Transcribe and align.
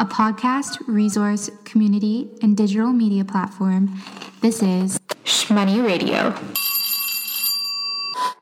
a 0.00 0.04
podcast, 0.06 0.78
resource, 0.86 1.50
community, 1.64 2.30
and 2.40 2.56
digital 2.56 2.90
media 2.90 3.22
platform. 3.22 4.00
This 4.40 4.62
is 4.62 4.98
Shmoney 5.24 5.86
Radio. 5.86 6.34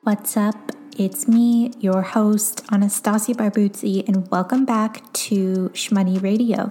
What's 0.03 0.37
up? 0.37 0.71
It's 0.97 1.27
me, 1.27 1.73
your 1.81 2.03
host, 2.03 2.65
Anastasia 2.71 3.35
Barbuzzi, 3.35 4.07
and 4.07 4.31
welcome 4.31 4.65
back 4.65 5.13
to 5.15 5.71
Shmoney 5.75 6.23
Radio. 6.23 6.71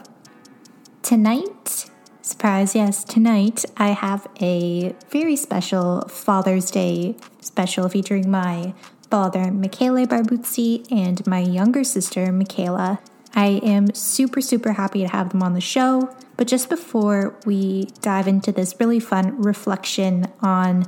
Tonight, 1.01 1.89
surprise, 2.21 2.73
yes, 2.73 3.03
tonight 3.03 3.65
I 3.75 3.89
have 3.89 4.25
a 4.39 4.95
very 5.09 5.35
special 5.35 6.07
Father's 6.07 6.71
Day 6.71 7.17
special 7.41 7.89
featuring 7.89 8.31
my 8.31 8.73
father, 9.11 9.51
Michele 9.51 10.07
Barbuzzi, 10.07 10.89
and 10.89 11.27
my 11.27 11.39
younger 11.39 11.83
sister, 11.83 12.31
Michela. 12.31 12.99
I 13.37 13.61
am 13.61 13.93
super, 13.93 14.41
super 14.41 14.73
happy 14.73 15.01
to 15.01 15.07
have 15.09 15.29
them 15.29 15.43
on 15.43 15.53
the 15.53 15.61
show. 15.61 16.09
But 16.37 16.47
just 16.47 16.69
before 16.69 17.37
we 17.45 17.89
dive 18.01 18.27
into 18.27 18.51
this 18.51 18.75
really 18.79 18.99
fun 18.99 19.39
reflection 19.39 20.25
on 20.41 20.85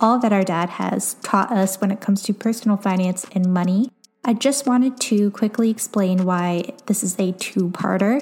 all 0.00 0.18
that 0.18 0.32
our 0.32 0.42
dad 0.42 0.70
has 0.70 1.14
taught 1.22 1.52
us 1.52 1.80
when 1.80 1.92
it 1.92 2.00
comes 2.00 2.24
to 2.24 2.34
personal 2.34 2.76
finance 2.76 3.24
and 3.32 3.54
money, 3.54 3.92
I 4.24 4.34
just 4.34 4.66
wanted 4.66 4.98
to 5.02 5.30
quickly 5.30 5.70
explain 5.70 6.24
why 6.24 6.74
this 6.86 7.04
is 7.04 7.16
a 7.18 7.30
two 7.30 7.70
parter. 7.70 8.20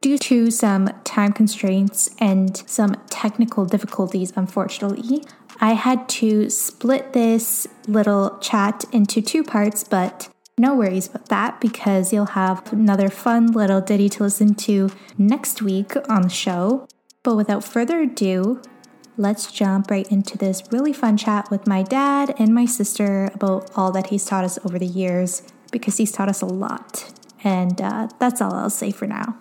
Due 0.00 0.16
to 0.16 0.50
some 0.50 0.88
time 1.04 1.34
constraints 1.34 2.14
and 2.18 2.56
some 2.66 2.96
technical 3.10 3.66
difficulties, 3.66 4.32
unfortunately, 4.34 5.24
I 5.60 5.74
had 5.74 6.08
to 6.20 6.48
split 6.48 7.12
this 7.12 7.66
little 7.86 8.38
chat 8.38 8.84
into 8.92 9.20
two 9.20 9.44
parts, 9.44 9.84
but 9.84 10.30
no 10.60 10.74
worries 10.74 11.08
about 11.08 11.28
that 11.30 11.58
because 11.58 12.12
you'll 12.12 12.36
have 12.36 12.70
another 12.70 13.08
fun 13.08 13.46
little 13.46 13.80
ditty 13.80 14.10
to 14.10 14.22
listen 14.22 14.54
to 14.54 14.90
next 15.16 15.62
week 15.62 15.96
on 16.10 16.20
the 16.20 16.28
show. 16.28 16.86
But 17.22 17.36
without 17.36 17.64
further 17.64 18.02
ado, 18.02 18.60
let's 19.16 19.50
jump 19.50 19.90
right 19.90 20.06
into 20.12 20.36
this 20.36 20.62
really 20.70 20.92
fun 20.92 21.16
chat 21.16 21.50
with 21.50 21.66
my 21.66 21.82
dad 21.82 22.34
and 22.38 22.54
my 22.54 22.66
sister 22.66 23.30
about 23.32 23.70
all 23.74 23.90
that 23.92 24.08
he's 24.08 24.26
taught 24.26 24.44
us 24.44 24.58
over 24.62 24.78
the 24.78 24.86
years 24.86 25.42
because 25.72 25.96
he's 25.96 26.12
taught 26.12 26.28
us 26.28 26.42
a 26.42 26.46
lot. 26.46 27.10
And 27.42 27.80
uh, 27.80 28.08
that's 28.18 28.42
all 28.42 28.52
I'll 28.52 28.68
say 28.68 28.90
for 28.90 29.06
now. 29.06 29.40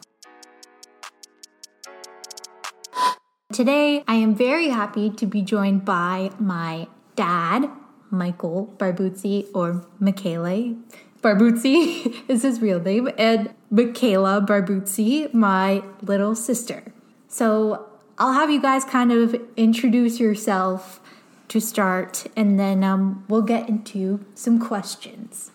Today, 3.51 4.05
I 4.07 4.15
am 4.15 4.35
very 4.35 4.69
happy 4.69 5.09
to 5.09 5.25
be 5.25 5.41
joined 5.41 5.83
by 5.83 6.31
my 6.39 6.87
dad, 7.17 7.69
Michael 8.09 8.73
Barbuzzi, 8.77 9.47
or 9.53 9.85
Michele 9.99 10.77
Barbuzzi 11.21 12.15
is 12.27 12.43
his 12.43 12.61
real 12.61 12.79
name, 12.79 13.09
and 13.17 13.53
Michela 13.69 14.41
Barbuzzi, 14.41 15.33
my 15.33 15.83
little 16.01 16.35
sister. 16.35 16.93
So 17.27 17.87
I'll 18.17 18.33
have 18.33 18.49
you 18.49 18.61
guys 18.61 18.83
kind 18.83 19.11
of 19.11 19.35
introduce 19.55 20.19
yourself 20.19 21.01
to 21.49 21.59
start, 21.59 22.27
and 22.35 22.59
then 22.59 22.83
um, 22.83 23.25
we'll 23.27 23.41
get 23.41 23.67
into 23.67 24.25
some 24.35 24.59
questions. 24.59 25.51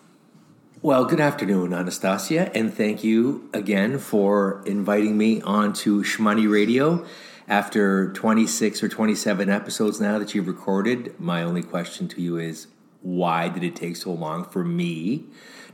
Well, 0.81 1.05
good 1.05 1.19
afternoon, 1.19 1.73
Anastasia, 1.73 2.51
and 2.55 2.71
thank 2.71 3.03
you 3.03 3.49
again 3.53 3.97
for 3.97 4.61
inviting 4.67 5.17
me 5.17 5.41
onto 5.41 6.03
Shmoney 6.03 6.51
Radio. 6.51 7.05
After 7.47 8.11
26 8.13 8.83
or 8.83 8.89
27 8.89 9.49
episodes 9.49 10.01
now 10.01 10.19
that 10.19 10.35
you've 10.35 10.47
recorded, 10.47 11.19
my 11.19 11.43
only 11.43 11.63
question 11.63 12.07
to 12.09 12.21
you 12.21 12.37
is 12.37 12.67
why 13.05 13.47
did 13.47 13.63
it 13.63 13.75
take 13.75 13.95
so 13.95 14.11
long 14.11 14.43
for 14.43 14.63
me 14.63 15.25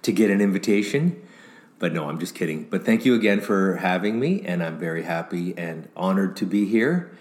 to 0.01 0.11
get 0.11 0.29
an 0.29 0.41
invitation? 0.41 1.25
But 1.79 1.93
no, 1.93 2.09
I'm 2.09 2.19
just 2.19 2.35
kidding. 2.35 2.65
But 2.65 2.85
thank 2.85 3.05
you 3.05 3.15
again 3.15 3.39
for 3.39 3.77
having 3.77 4.19
me, 4.19 4.41
and 4.41 4.61
I'm 4.61 4.77
very 4.77 5.03
happy 5.03 5.57
and 5.57 5.87
honored 5.95 6.35
to 6.37 6.45
be 6.45 6.65
here. 6.65 7.17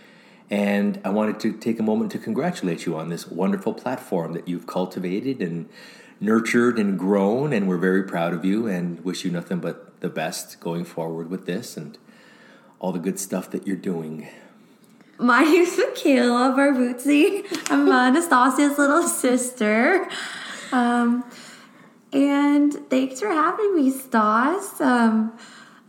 And 0.50 1.00
I 1.04 1.10
wanted 1.10 1.38
to 1.40 1.52
take 1.52 1.78
a 1.78 1.84
moment 1.84 2.10
to 2.12 2.18
congratulate 2.18 2.84
you 2.86 2.96
on 2.96 3.08
this 3.08 3.28
wonderful 3.28 3.72
platform 3.72 4.32
that 4.32 4.48
you've 4.48 4.66
cultivated 4.66 5.40
and 5.40 5.68
nurtured 6.18 6.76
and 6.76 6.98
grown. 6.98 7.52
And 7.52 7.68
we're 7.68 7.78
very 7.78 8.02
proud 8.02 8.34
of 8.34 8.44
you 8.44 8.66
and 8.66 9.02
wish 9.04 9.24
you 9.24 9.30
nothing 9.30 9.60
but 9.60 10.00
the 10.00 10.08
best 10.08 10.58
going 10.58 10.84
forward 10.84 11.30
with 11.30 11.46
this 11.46 11.76
and 11.76 11.96
all 12.80 12.90
the 12.90 12.98
good 12.98 13.20
stuff 13.20 13.48
that 13.52 13.64
you're 13.64 13.76
doing. 13.76 14.28
My 15.20 15.42
name's 15.42 15.76
Michela 15.76 16.54
Barbuzzi. 16.56 17.44
I'm 17.70 17.86
Anastasia's 17.86 18.78
little 18.78 19.02
sister. 19.02 20.08
Um, 20.72 21.24
and 22.10 22.72
thanks 22.88 23.20
for 23.20 23.28
having 23.28 23.76
me, 23.76 23.90
Stas. 23.90 24.80
Um, 24.80 25.36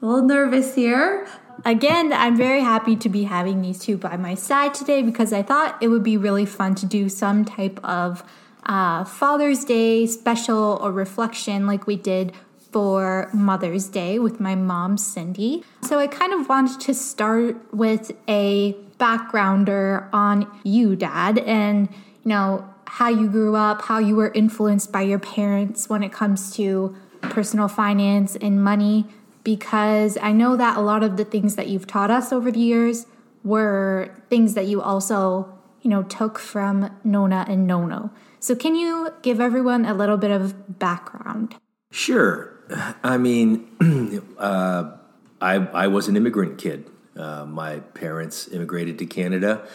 a 0.02 0.06
little 0.06 0.25
nervous 0.25 0.75
here. 0.75 1.28
Again, 1.64 2.12
I'm 2.12 2.36
very 2.36 2.59
happy 2.59 2.97
to 2.97 3.08
be 3.08 3.24
having 3.24 3.62
these 3.62 3.80
two 3.80 3.96
by 3.96 4.18
my 4.18 4.36
side 4.36 4.74
today 4.74 5.02
because 5.02 5.31
I 5.31 5.44
thought 5.44 5.78
it 5.81 5.88
would 5.88 6.03
be 6.03 6.18
really 6.18 6.46
fun 6.46 6.75
to 6.75 6.86
do 6.86 7.08
some 7.08 7.46
type 7.46 7.80
of 7.86 8.24
uh, 8.66 9.06
Father's 9.06 9.63
Day 9.63 10.08
special 10.08 10.78
or 10.81 10.92
reflection 10.92 11.66
like 11.66 11.88
we 11.88 11.96
did 11.96 12.34
for 12.72 13.30
Mother's 13.34 13.88
Day 13.88 14.19
with 14.19 14.42
my 14.42 14.56
mom, 14.56 14.98
Cindy. 14.98 15.63
So 15.84 16.00
I 16.00 16.08
kind 16.08 16.34
of 16.34 16.50
wanted 16.50 16.81
to 16.81 16.94
start 16.94 17.74
with 17.74 18.12
a 18.28 18.75
backgrounder 19.01 20.07
on 20.13 20.47
you, 20.63 20.95
Dad, 20.95 21.39
and 21.39 21.89
you 22.23 22.29
know 22.29 22.69
how 22.85 23.09
you 23.09 23.28
grew 23.28 23.56
up, 23.56 23.84
how 23.84 23.97
you 23.97 24.16
were 24.16 24.31
influenced 24.34 24.91
by 24.91 25.01
your 25.01 25.17
parents 25.17 25.89
when 25.89 26.03
it 26.03 26.12
comes 26.12 26.53
to 26.56 26.95
personal 27.22 27.67
finance 27.67 28.35
and 28.35 28.63
money. 28.63 29.06
Because 29.44 30.19
I 30.22 30.34
know 30.34 30.56
that 30.56 30.78
a 30.78 30.81
lot 30.81 31.01
of 31.01 31.17
the 31.17 31.25
things 31.25 31.56
that 31.56 31.67
you've 31.67 31.88
taught 31.88 32.12
us 32.12 32.31
over 32.31 32.51
the 32.51 32.59
years 32.59 33.07
were 33.44 34.13
things 34.29 34.53
that 34.53 34.67
you 34.67 34.84
also, 34.84 35.51
you 35.81 35.89
know, 35.89 36.03
took 36.03 36.38
from 36.38 36.95
Nona 37.03 37.45
and 37.50 37.66
Nono. 37.66 38.12
So, 38.39 38.56
can 38.56 38.75
you 38.75 39.13
give 39.23 39.41
everyone 39.41 39.85
a 39.85 39.95
little 39.95 40.18
bit 40.18 40.29
of 40.29 40.78
background? 40.78 41.56
Sure. 41.91 42.53
I 43.03 43.18
mean, 43.18 43.68
uh, 44.38 44.91
I, 45.41 45.56
I 45.56 45.88
was 45.88 46.07
an 46.07 46.16
immigrant 46.16 46.59
kid. 46.59 46.91
Uh, 47.16 47.45
my 47.45 47.79
parents 47.79 48.47
immigrated 48.47 48.97
to 48.99 49.05
Canada, 49.05 49.67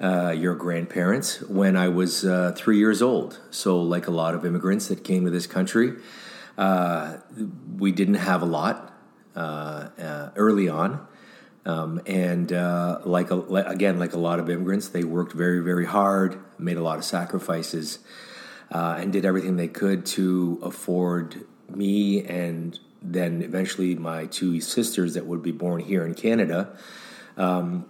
uh, 0.00 0.30
your 0.30 0.54
grandparents, 0.54 1.40
when 1.42 1.76
I 1.76 1.88
was 1.88 2.24
uh, 2.24 2.52
three 2.54 2.78
years 2.78 3.00
old. 3.00 3.40
So, 3.50 3.80
like 3.80 4.06
a 4.06 4.10
lot 4.10 4.34
of 4.34 4.44
immigrants 4.44 4.88
that 4.88 5.02
came 5.02 5.24
to 5.24 5.30
this 5.30 5.46
country, 5.46 5.94
uh, 6.58 7.18
we 7.78 7.90
didn't 7.90 8.14
have 8.16 8.42
a 8.42 8.46
lot 8.46 8.92
uh, 9.34 10.30
early 10.36 10.68
on. 10.68 11.06
Um, 11.66 12.02
and 12.06 12.50
like, 13.06 13.30
a, 13.30 13.40
again, 13.40 13.98
like 13.98 14.12
a 14.12 14.18
lot 14.18 14.38
of 14.38 14.50
immigrants, 14.50 14.88
they 14.88 15.04
worked 15.04 15.32
very, 15.32 15.60
very 15.60 15.86
hard, 15.86 16.38
made 16.58 16.76
a 16.76 16.82
lot 16.82 16.98
of 16.98 17.04
sacrifices, 17.04 18.00
and 18.70 19.10
did 19.10 19.24
everything 19.24 19.56
they 19.56 19.68
could 19.68 20.04
to 20.04 20.60
afford 20.62 21.46
me 21.70 22.22
and 22.24 22.78
then 23.04 23.42
eventually 23.42 23.94
my 23.94 24.26
two 24.26 24.60
sisters 24.60 25.14
that 25.14 25.26
would 25.26 25.42
be 25.42 25.52
born 25.52 25.80
here 25.80 26.04
in 26.06 26.14
Canada 26.14 26.76
um, 27.36 27.84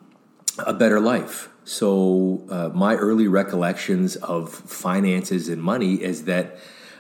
a 0.59 0.73
better 0.73 1.01
life. 1.01 1.49
So, 1.65 2.47
uh, 2.51 2.71
my 2.75 2.95
early 2.95 3.27
recollections 3.27 4.17
of 4.17 4.53
finances 4.53 5.49
and 5.49 5.63
money 5.63 5.95
is 5.95 6.25
that 6.25 6.59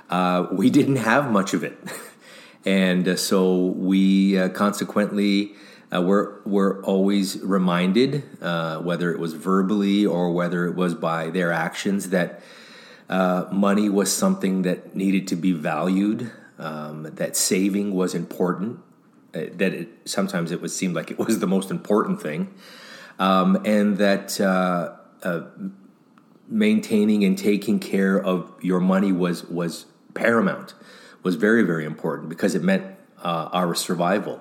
uh, 0.08 0.46
we 0.52 0.70
didn't 0.70 0.96
have 0.96 1.30
much 1.30 1.52
of 1.52 1.62
it. 1.62 1.76
and 2.64 3.06
uh, 3.06 3.16
so, 3.16 3.66
we 3.66 4.38
uh, 4.38 4.48
consequently 4.48 5.54
uh, 5.94 6.00
were, 6.00 6.40
were 6.46 6.82
always 6.82 7.38
reminded, 7.42 8.24
uh, 8.40 8.78
whether 8.78 9.12
it 9.12 9.18
was 9.18 9.34
verbally 9.34 10.06
or 10.06 10.32
whether 10.32 10.66
it 10.66 10.74
was 10.74 10.94
by 10.94 11.28
their 11.28 11.52
actions, 11.52 12.08
that 12.08 12.42
money 13.52 13.90
was 13.90 14.10
something 14.10 14.62
that 14.62 14.96
needed 14.96 15.28
to 15.28 15.36
be 15.36 15.52
valued 15.52 16.30
um, 16.58 17.02
that 17.02 17.36
saving 17.36 17.94
was 17.94 18.14
important, 18.14 18.80
uh, 19.34 19.40
that 19.56 19.74
it, 19.74 19.88
sometimes 20.04 20.50
it 20.52 20.60
would 20.60 20.70
seem 20.70 20.92
like 20.92 21.10
it 21.10 21.18
was 21.18 21.38
the 21.40 21.46
most 21.46 21.70
important 21.70 22.22
thing, 22.22 22.52
um, 23.18 23.60
and 23.64 23.98
that 23.98 24.40
uh, 24.40 24.96
uh, 25.22 25.42
maintaining 26.48 27.24
and 27.24 27.36
taking 27.36 27.78
care 27.78 28.20
of 28.22 28.52
your 28.62 28.80
money 28.80 29.12
was 29.12 29.44
was 29.44 29.86
paramount, 30.14 30.74
was 31.22 31.34
very 31.34 31.62
very 31.62 31.84
important 31.84 32.28
because 32.28 32.54
it 32.54 32.62
meant 32.62 32.84
uh, 33.22 33.48
our 33.52 33.74
survival. 33.74 34.40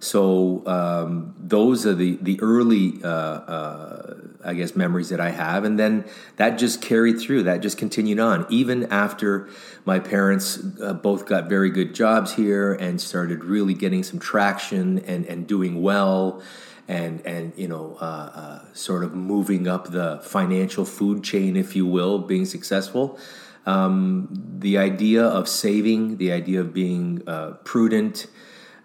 So 0.00 0.64
um, 0.66 1.34
those 1.38 1.84
are 1.84 1.94
the 1.94 2.18
the 2.22 2.38
early, 2.40 3.00
uh, 3.02 3.08
uh, 3.08 4.16
I 4.44 4.54
guess, 4.54 4.76
memories 4.76 5.08
that 5.08 5.20
I 5.20 5.30
have, 5.30 5.64
and 5.64 5.76
then 5.78 6.04
that 6.36 6.50
just 6.58 6.80
carried 6.80 7.18
through. 7.18 7.42
That 7.44 7.62
just 7.62 7.78
continued 7.78 8.20
on, 8.20 8.46
even 8.48 8.84
after 8.92 9.48
my 9.84 9.98
parents 9.98 10.62
uh, 10.80 10.92
both 10.92 11.26
got 11.26 11.48
very 11.48 11.70
good 11.70 11.96
jobs 11.96 12.34
here 12.34 12.74
and 12.74 13.00
started 13.00 13.42
really 13.42 13.74
getting 13.74 14.04
some 14.04 14.20
traction 14.20 15.00
and 15.00 15.26
and 15.26 15.48
doing 15.48 15.82
well, 15.82 16.42
and 16.86 17.20
and 17.26 17.52
you 17.56 17.66
know, 17.66 17.96
uh, 18.00 18.04
uh, 18.34 18.64
sort 18.74 19.02
of 19.02 19.16
moving 19.16 19.66
up 19.66 19.90
the 19.90 20.20
financial 20.22 20.84
food 20.84 21.24
chain, 21.24 21.56
if 21.56 21.74
you 21.74 21.86
will, 21.86 22.20
being 22.20 22.44
successful. 22.44 23.18
Um, 23.66 24.28
the 24.60 24.78
idea 24.78 25.24
of 25.24 25.48
saving, 25.48 26.18
the 26.18 26.30
idea 26.30 26.60
of 26.60 26.72
being 26.72 27.22
uh, 27.26 27.54
prudent 27.64 28.28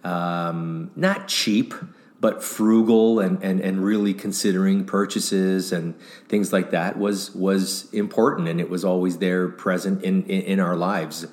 um, 0.04 0.92
not 0.96 1.28
cheap, 1.28 1.74
but 2.20 2.42
frugal 2.42 3.20
and, 3.20 3.44
and, 3.44 3.60
and 3.60 3.84
really 3.84 4.14
considering 4.14 4.86
purchases 4.86 5.74
and 5.74 5.94
things 6.30 6.54
like 6.54 6.72
that 6.72 6.98
was 6.98 7.36
was 7.36 7.94
important 7.94 8.48
and 8.48 8.62
it 8.62 8.70
was 8.70 8.86
always 8.86 9.18
there 9.18 9.50
present 9.50 10.02
in, 10.04 10.24
in, 10.24 10.42
in 10.44 10.60
our 10.62 10.78
lives. 10.78 11.28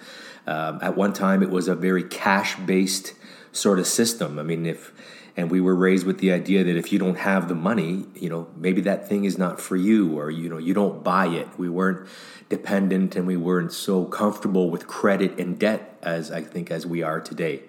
Um, 0.48 0.80
at 0.82 0.96
one 0.96 1.12
time, 1.12 1.44
it 1.44 1.50
was 1.50 1.68
a 1.68 1.76
very 1.76 2.02
cash 2.02 2.56
based 2.56 3.14
sort 3.52 3.78
of 3.78 3.86
system. 3.86 4.38
I 4.38 4.42
mean, 4.42 4.66
if 4.66 4.92
and 5.36 5.50
we 5.50 5.60
were 5.60 5.76
raised 5.76 6.06
with 6.06 6.18
the 6.18 6.32
idea 6.32 6.64
that 6.64 6.76
if 6.76 6.92
you 6.92 6.98
don't 6.98 7.18
have 7.18 7.48
the 7.48 7.54
money, 7.54 8.04
you 8.16 8.28
know, 8.28 8.48
maybe 8.56 8.80
that 8.82 9.08
thing 9.08 9.24
is 9.24 9.38
not 9.38 9.60
for 9.60 9.76
you, 9.76 10.18
or 10.18 10.30
you 10.30 10.48
know, 10.48 10.58
you 10.58 10.74
don't 10.74 11.04
buy 11.04 11.28
it. 11.28 11.46
We 11.56 11.68
weren't 11.68 12.08
dependent, 12.48 13.14
and 13.14 13.26
we 13.26 13.36
weren't 13.36 13.72
so 13.72 14.04
comfortable 14.06 14.70
with 14.70 14.88
credit 14.88 15.38
and 15.38 15.58
debt 15.58 15.98
as 16.02 16.32
I 16.32 16.42
think 16.42 16.70
as 16.70 16.84
we 16.84 17.02
are 17.02 17.20
today. 17.20 17.62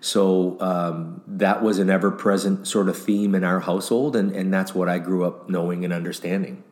So 0.00 0.60
um, 0.60 1.22
that 1.26 1.62
was 1.62 1.78
an 1.78 1.90
ever 1.90 2.10
present 2.10 2.66
sort 2.68 2.88
of 2.88 2.96
theme 2.96 3.34
in 3.34 3.44
our 3.44 3.60
household, 3.60 4.14
and, 4.14 4.30
and 4.32 4.52
that's 4.52 4.74
what 4.74 4.88
I 4.88 4.98
grew 4.98 5.24
up 5.24 5.48
knowing 5.48 5.84
and 5.84 5.92
understanding. 5.92 6.62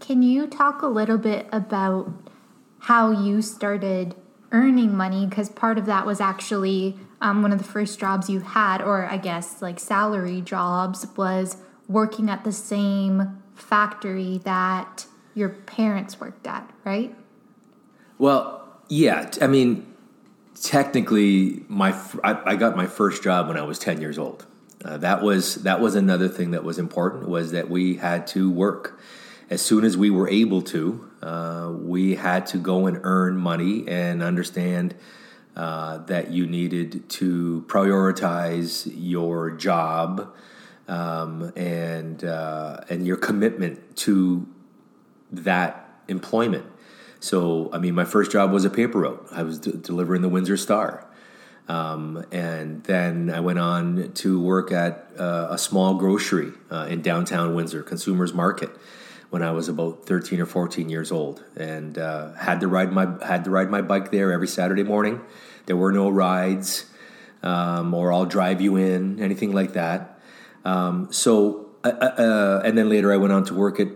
Can 0.00 0.22
you 0.22 0.46
talk 0.46 0.82
a 0.82 0.86
little 0.86 1.18
bit 1.18 1.46
about 1.52 2.10
how 2.80 3.10
you 3.10 3.42
started 3.42 4.14
earning 4.52 4.96
money? 4.96 5.26
Because 5.26 5.48
part 5.48 5.78
of 5.78 5.86
that 5.86 6.06
was 6.06 6.20
actually 6.20 6.96
um, 7.20 7.42
one 7.42 7.52
of 7.52 7.58
the 7.58 7.64
first 7.64 7.98
jobs 7.98 8.30
you 8.30 8.40
had, 8.40 8.80
or 8.80 9.06
I 9.06 9.16
guess 9.16 9.60
like 9.60 9.78
salary 9.80 10.40
jobs, 10.40 11.06
was 11.16 11.56
working 11.88 12.28
at 12.28 12.44
the 12.44 12.52
same 12.52 13.42
factory 13.54 14.38
that 14.44 15.06
your 15.34 15.48
parents 15.48 16.20
worked 16.20 16.46
at, 16.46 16.68
right? 16.84 17.14
Well, 18.18 18.66
yeah. 18.88 19.30
I 19.40 19.46
mean, 19.46 19.94
technically 20.62 21.62
my 21.68 21.92
I, 22.22 22.52
I, 22.52 22.56
got 22.56 22.76
my 22.76 22.86
first 22.86 23.22
job 23.22 23.48
when 23.48 23.56
I 23.56 23.62
was 23.62 23.78
10 23.78 24.00
years 24.00 24.18
old. 24.18 24.46
Uh, 24.84 24.96
that 24.98 25.22
was 25.22 25.56
that 25.56 25.80
was 25.80 25.94
another 25.94 26.28
thing 26.28 26.52
that 26.52 26.64
was 26.64 26.78
important 26.78 27.28
was 27.28 27.52
that 27.52 27.68
we 27.68 27.96
had 27.96 28.26
to 28.28 28.50
work 28.50 29.00
as 29.50 29.60
soon 29.62 29.84
as 29.84 29.96
we 29.96 30.10
were 30.10 30.28
able 30.28 30.62
to. 30.62 31.10
Uh, 31.22 31.72
we 31.74 32.14
had 32.14 32.46
to 32.46 32.58
go 32.58 32.86
and 32.86 33.00
earn 33.02 33.36
money 33.36 33.84
and 33.88 34.22
understand 34.22 34.94
uh, 35.56 35.98
that 35.98 36.30
you 36.30 36.46
needed 36.46 37.08
to 37.08 37.64
prioritize 37.66 38.88
your 38.94 39.50
job 39.50 40.32
um, 40.86 41.52
and 41.56 42.22
uh, 42.24 42.80
and 42.88 43.06
your 43.06 43.16
commitment 43.16 43.96
to 43.96 44.46
that 45.32 45.88
employment. 46.06 46.64
So, 47.20 47.70
I 47.72 47.78
mean, 47.78 47.94
my 47.94 48.04
first 48.04 48.30
job 48.30 48.52
was 48.52 48.64
a 48.64 48.70
paper 48.70 49.00
route. 49.00 49.26
I 49.32 49.42
was 49.42 49.58
d- 49.58 49.72
delivering 49.80 50.22
the 50.22 50.28
Windsor 50.28 50.56
Star. 50.56 51.08
Um, 51.68 52.24
and 52.32 52.82
then 52.84 53.30
I 53.30 53.40
went 53.40 53.58
on 53.58 54.12
to 54.14 54.40
work 54.40 54.72
at 54.72 55.10
uh, 55.18 55.48
a 55.50 55.58
small 55.58 55.94
grocery 55.94 56.52
uh, 56.70 56.86
in 56.88 57.02
downtown 57.02 57.54
Windsor, 57.54 57.82
Consumers 57.82 58.32
Market, 58.32 58.70
when 59.28 59.42
I 59.42 59.50
was 59.50 59.68
about 59.68 60.06
13 60.06 60.40
or 60.40 60.46
14 60.46 60.88
years 60.88 61.12
old, 61.12 61.44
and 61.56 61.98
uh, 61.98 62.32
had 62.34 62.60
to 62.60 62.68
ride 62.68 62.90
my 62.90 63.06
had 63.22 63.44
to 63.44 63.50
ride 63.50 63.70
my 63.70 63.82
bike 63.82 64.10
there 64.10 64.32
every 64.32 64.48
Saturday 64.48 64.82
morning. 64.82 65.20
There 65.66 65.76
were 65.76 65.92
no 65.92 66.08
rides, 66.08 66.86
um, 67.42 67.92
or 67.92 68.14
I'll 68.14 68.24
drive 68.24 68.62
you 68.62 68.76
in, 68.76 69.20
anything 69.20 69.52
like 69.52 69.74
that. 69.74 70.18
Um, 70.64 71.12
so, 71.12 71.68
uh, 71.84 71.88
uh, 71.88 72.62
and 72.64 72.78
then 72.78 72.88
later 72.88 73.12
I 73.12 73.18
went 73.18 73.34
on 73.34 73.44
to 73.44 73.54
work 73.54 73.78
at 73.78 73.88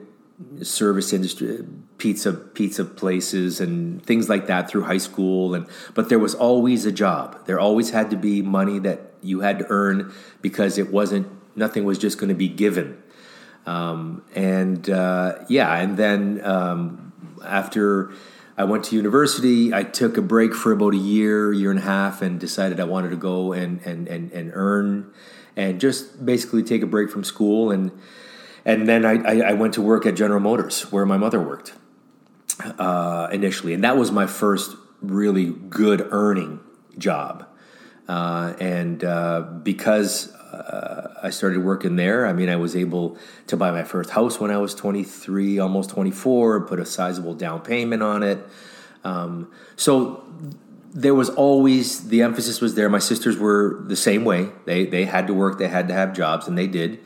service 0.63 1.15
industry 1.15 1.65
pizza 2.03 2.33
pizza 2.33 2.85
places 2.85 3.61
and 3.61 4.05
things 4.05 4.29
like 4.29 4.49
that 4.49 4.69
through 4.69 4.83
high 4.83 4.99
school. 4.99 5.55
And 5.55 5.69
but 5.95 6.09
there 6.09 6.19
was 6.19 6.35
always 6.35 6.85
a 6.85 6.91
job. 6.91 7.47
There 7.47 7.61
always 7.61 7.91
had 7.91 8.11
to 8.11 8.17
be 8.17 8.43
money 8.43 8.81
that 8.81 9.13
you 9.23 9.41
had 9.41 9.61
to 9.61 9.67
earn 9.69 10.13
because 10.41 10.79
it 10.79 10.91
wasn't 10.91 11.29
nothing 11.55 11.85
was 11.85 11.99
just 11.99 12.19
going 12.19 12.31
to 12.31 12.35
be 12.35 12.49
given. 12.49 13.01
Um, 13.67 14.25
and 14.35 14.91
uh, 14.91 15.45
yeah 15.49 15.73
and 15.77 15.97
then 15.97 16.45
um, 16.45 17.13
after 17.45 18.11
I 18.59 18.65
went 18.65 18.83
to 18.87 18.97
university 18.97 19.73
I 19.73 19.85
took 19.85 20.17
a 20.17 20.23
break 20.23 20.55
for 20.55 20.73
about 20.73 20.95
a 20.95 21.05
year 21.15 21.53
year 21.53 21.71
and 21.71 21.79
a 21.79 21.83
half 21.83 22.21
and 22.21 22.41
decided 22.41 22.81
I 22.81 22.85
wanted 22.85 23.11
to 23.11 23.17
go 23.17 23.53
and 23.53 23.81
and 23.87 24.09
and, 24.09 24.33
and 24.33 24.51
earn 24.55 25.13
and 25.55 25.81
just 25.81 26.27
basically 26.27 26.65
take 26.65 26.83
a 26.83 26.87
break 26.87 27.11
from 27.11 27.23
school. 27.23 27.71
And 27.71 27.93
and 28.65 28.89
then 28.89 29.05
I, 29.05 29.15
I, 29.23 29.35
I 29.51 29.53
went 29.53 29.75
to 29.75 29.83
work 29.83 30.05
at 30.05 30.17
General 30.17 30.41
Motors 30.41 30.91
where 30.91 31.07
my 31.07 31.17
mother 31.17 31.41
worked 31.41 31.75
uh, 32.79 33.29
initially, 33.33 33.75
and 33.75 33.85
that 33.85 33.97
was 33.97 34.11
my 34.11 34.27
first 34.27 34.77
really 35.01 35.47
good 35.47 36.07
earning 36.11 36.61
job. 36.99 37.47
Uh, 38.09 38.55
and 38.61 39.05
uh, 39.05 39.43
because 39.63 40.33
uh, 40.35 41.15
I 41.23 41.31
started 41.31 41.65
working 41.65 41.97
there, 41.97 42.27
I 42.27 42.33
mean, 42.33 42.49
I 42.49 42.57
was 42.57 42.77
able 42.77 43.17
to 43.47 43.57
buy 43.57 43.71
my 43.71 43.85
first 43.85 44.11
house 44.11 44.41
when 44.41 44.51
I 44.51 44.59
was 44.59 44.75
23, 44.75 45.59
almost 45.59 45.91
24, 45.91 46.67
put 46.67 46.79
a 46.79 46.87
sizable 46.87 47.35
down 47.35 47.61
payment 47.61 48.03
on 48.03 48.23
it. 48.23 48.39
Um, 49.05 49.51
so 49.77 50.25
there 50.95 51.15
was 51.15 51.31
always 51.31 52.09
the 52.09 52.23
emphasis 52.23 52.61
was 52.61 52.75
there. 52.75 52.89
My 52.89 52.99
sisters 52.99 53.39
were 53.39 53.83
the 53.87 53.97
same 53.97 54.25
way. 54.25 54.51
They 54.67 54.85
they 54.85 55.07
had 55.07 55.27
to 55.29 55.35
work, 55.35 55.59
they 55.59 55.69
had 55.69 55.89
to 55.89 55.95
have 55.95 56.13
jobs, 56.13 56.47
and 56.47 56.57
they 56.57 56.67
did. 56.67 57.01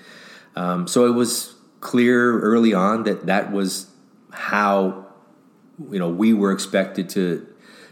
Um, 0.56 0.88
so 0.88 1.06
it 1.06 1.14
was 1.14 1.54
clear 1.80 2.40
early 2.40 2.74
on 2.74 3.04
that 3.04 3.26
that 3.26 3.52
was 3.52 3.90
how 4.32 5.05
you 5.90 5.98
know 5.98 6.08
we 6.08 6.32
were 6.32 6.52
expected 6.52 7.08
to 7.10 7.46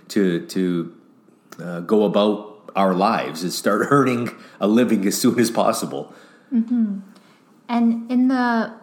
to 0.09 0.47
to 0.47 0.97
uh, 1.61 1.81
go 1.81 2.05
about 2.05 2.71
our 2.77 2.95
lives 2.95 3.43
and 3.43 3.53
start 3.53 3.87
earning 3.91 4.31
a 4.61 4.67
living 4.67 5.07
as 5.07 5.21
soon 5.21 5.39
as 5.39 5.51
possible. 5.51 6.13
Mm-hmm. 6.53 7.01
And 7.69 8.11
in 8.11 8.29
the 8.29 8.75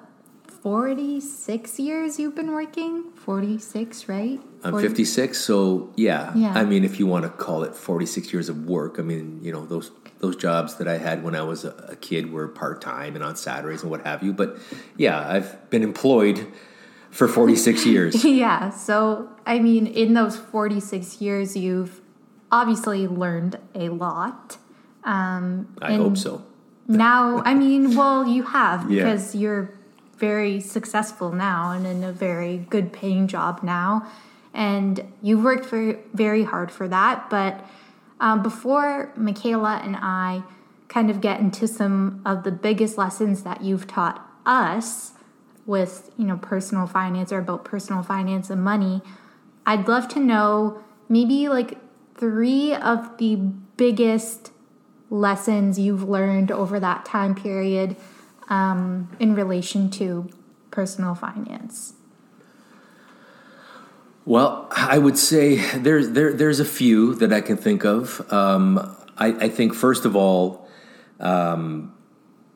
46 0.61 1.79
years 1.79 2.19
you've 2.19 2.35
been 2.35 2.51
working, 2.51 3.11
46, 3.15 4.07
right? 4.07 4.39
40? 4.61 4.77
I'm 4.77 4.81
56, 4.81 5.39
so 5.39 5.91
yeah. 5.95 6.31
yeah. 6.35 6.53
I 6.53 6.63
mean, 6.65 6.83
if 6.83 6.99
you 6.99 7.07
want 7.07 7.23
to 7.23 7.29
call 7.29 7.63
it 7.63 7.75
46 7.75 8.31
years 8.31 8.49
of 8.49 8.65
work, 8.65 8.97
I 8.99 9.01
mean, 9.01 9.39
you 9.43 9.51
know, 9.51 9.65
those 9.65 9.91
those 10.19 10.35
jobs 10.35 10.75
that 10.75 10.87
I 10.87 10.99
had 10.99 11.23
when 11.23 11.33
I 11.33 11.41
was 11.41 11.65
a, 11.65 11.71
a 11.89 11.95
kid 11.95 12.31
were 12.31 12.47
part 12.47 12.79
time 12.79 13.15
and 13.15 13.23
on 13.23 13.35
Saturdays 13.35 13.81
and 13.81 13.89
what 13.89 14.05
have 14.05 14.21
you. 14.21 14.33
But 14.33 14.57
yeah, 14.95 15.27
I've 15.27 15.67
been 15.71 15.81
employed 15.81 16.45
for 17.11 17.27
46 17.27 17.85
years. 17.85 18.25
yeah. 18.25 18.69
So, 18.69 19.29
I 19.45 19.59
mean, 19.59 19.85
in 19.85 20.13
those 20.13 20.37
46 20.37 21.21
years, 21.21 21.55
you've 21.55 22.01
obviously 22.51 23.07
learned 23.07 23.59
a 23.75 23.89
lot. 23.89 24.57
Um, 25.03 25.75
I 25.81 25.95
hope 25.95 26.17
so. 26.17 26.43
now, 26.87 27.41
I 27.43 27.53
mean, 27.53 27.95
well, 27.95 28.27
you 28.27 28.43
have 28.43 28.87
because 28.87 29.35
yeah. 29.35 29.41
you're 29.41 29.73
very 30.17 30.59
successful 30.59 31.31
now 31.31 31.71
and 31.71 31.87
in 31.87 32.03
a 32.03 32.11
very 32.11 32.57
good 32.69 32.93
paying 32.93 33.27
job 33.27 33.61
now. 33.63 34.07
And 34.53 35.11
you've 35.21 35.43
worked 35.43 35.65
very, 35.65 35.97
very 36.13 36.43
hard 36.43 36.71
for 36.71 36.87
that. 36.87 37.29
But 37.29 37.65
um, 38.19 38.43
before 38.43 39.11
Michela 39.17 39.81
and 39.83 39.97
I 39.99 40.43
kind 40.87 41.09
of 41.09 41.21
get 41.21 41.39
into 41.39 41.67
some 41.67 42.21
of 42.25 42.43
the 42.43 42.51
biggest 42.51 42.97
lessons 42.97 43.43
that 43.43 43.63
you've 43.63 43.87
taught 43.87 44.23
us, 44.45 45.13
with 45.65 46.11
you 46.17 46.25
know 46.25 46.37
personal 46.37 46.87
finance 46.87 47.31
or 47.31 47.39
about 47.39 47.63
personal 47.63 48.01
finance 48.01 48.49
and 48.49 48.63
money 48.63 49.01
i'd 49.65 49.87
love 49.87 50.07
to 50.07 50.19
know 50.19 50.81
maybe 51.07 51.47
like 51.47 51.77
three 52.15 52.73
of 52.73 53.17
the 53.17 53.35
biggest 53.35 54.51
lessons 55.09 55.77
you've 55.77 56.07
learned 56.07 56.51
over 56.51 56.79
that 56.79 57.03
time 57.03 57.35
period 57.35 57.97
um, 58.47 59.09
in 59.19 59.35
relation 59.35 59.89
to 59.89 60.29
personal 60.71 61.15
finance. 61.15 61.93
Well 64.23 64.67
i 64.71 64.97
would 64.97 65.17
say 65.17 65.55
there's 65.77 66.11
there, 66.11 66.31
there's 66.31 66.59
a 66.59 66.65
few 66.65 67.15
that 67.15 67.33
i 67.33 67.41
can 67.41 67.57
think 67.57 67.83
of. 67.83 68.31
Um, 68.31 68.95
I, 69.17 69.27
I, 69.45 69.49
think 69.49 69.73
first 69.73 70.05
of 70.05 70.15
all 70.15 70.67
um, 71.19 71.93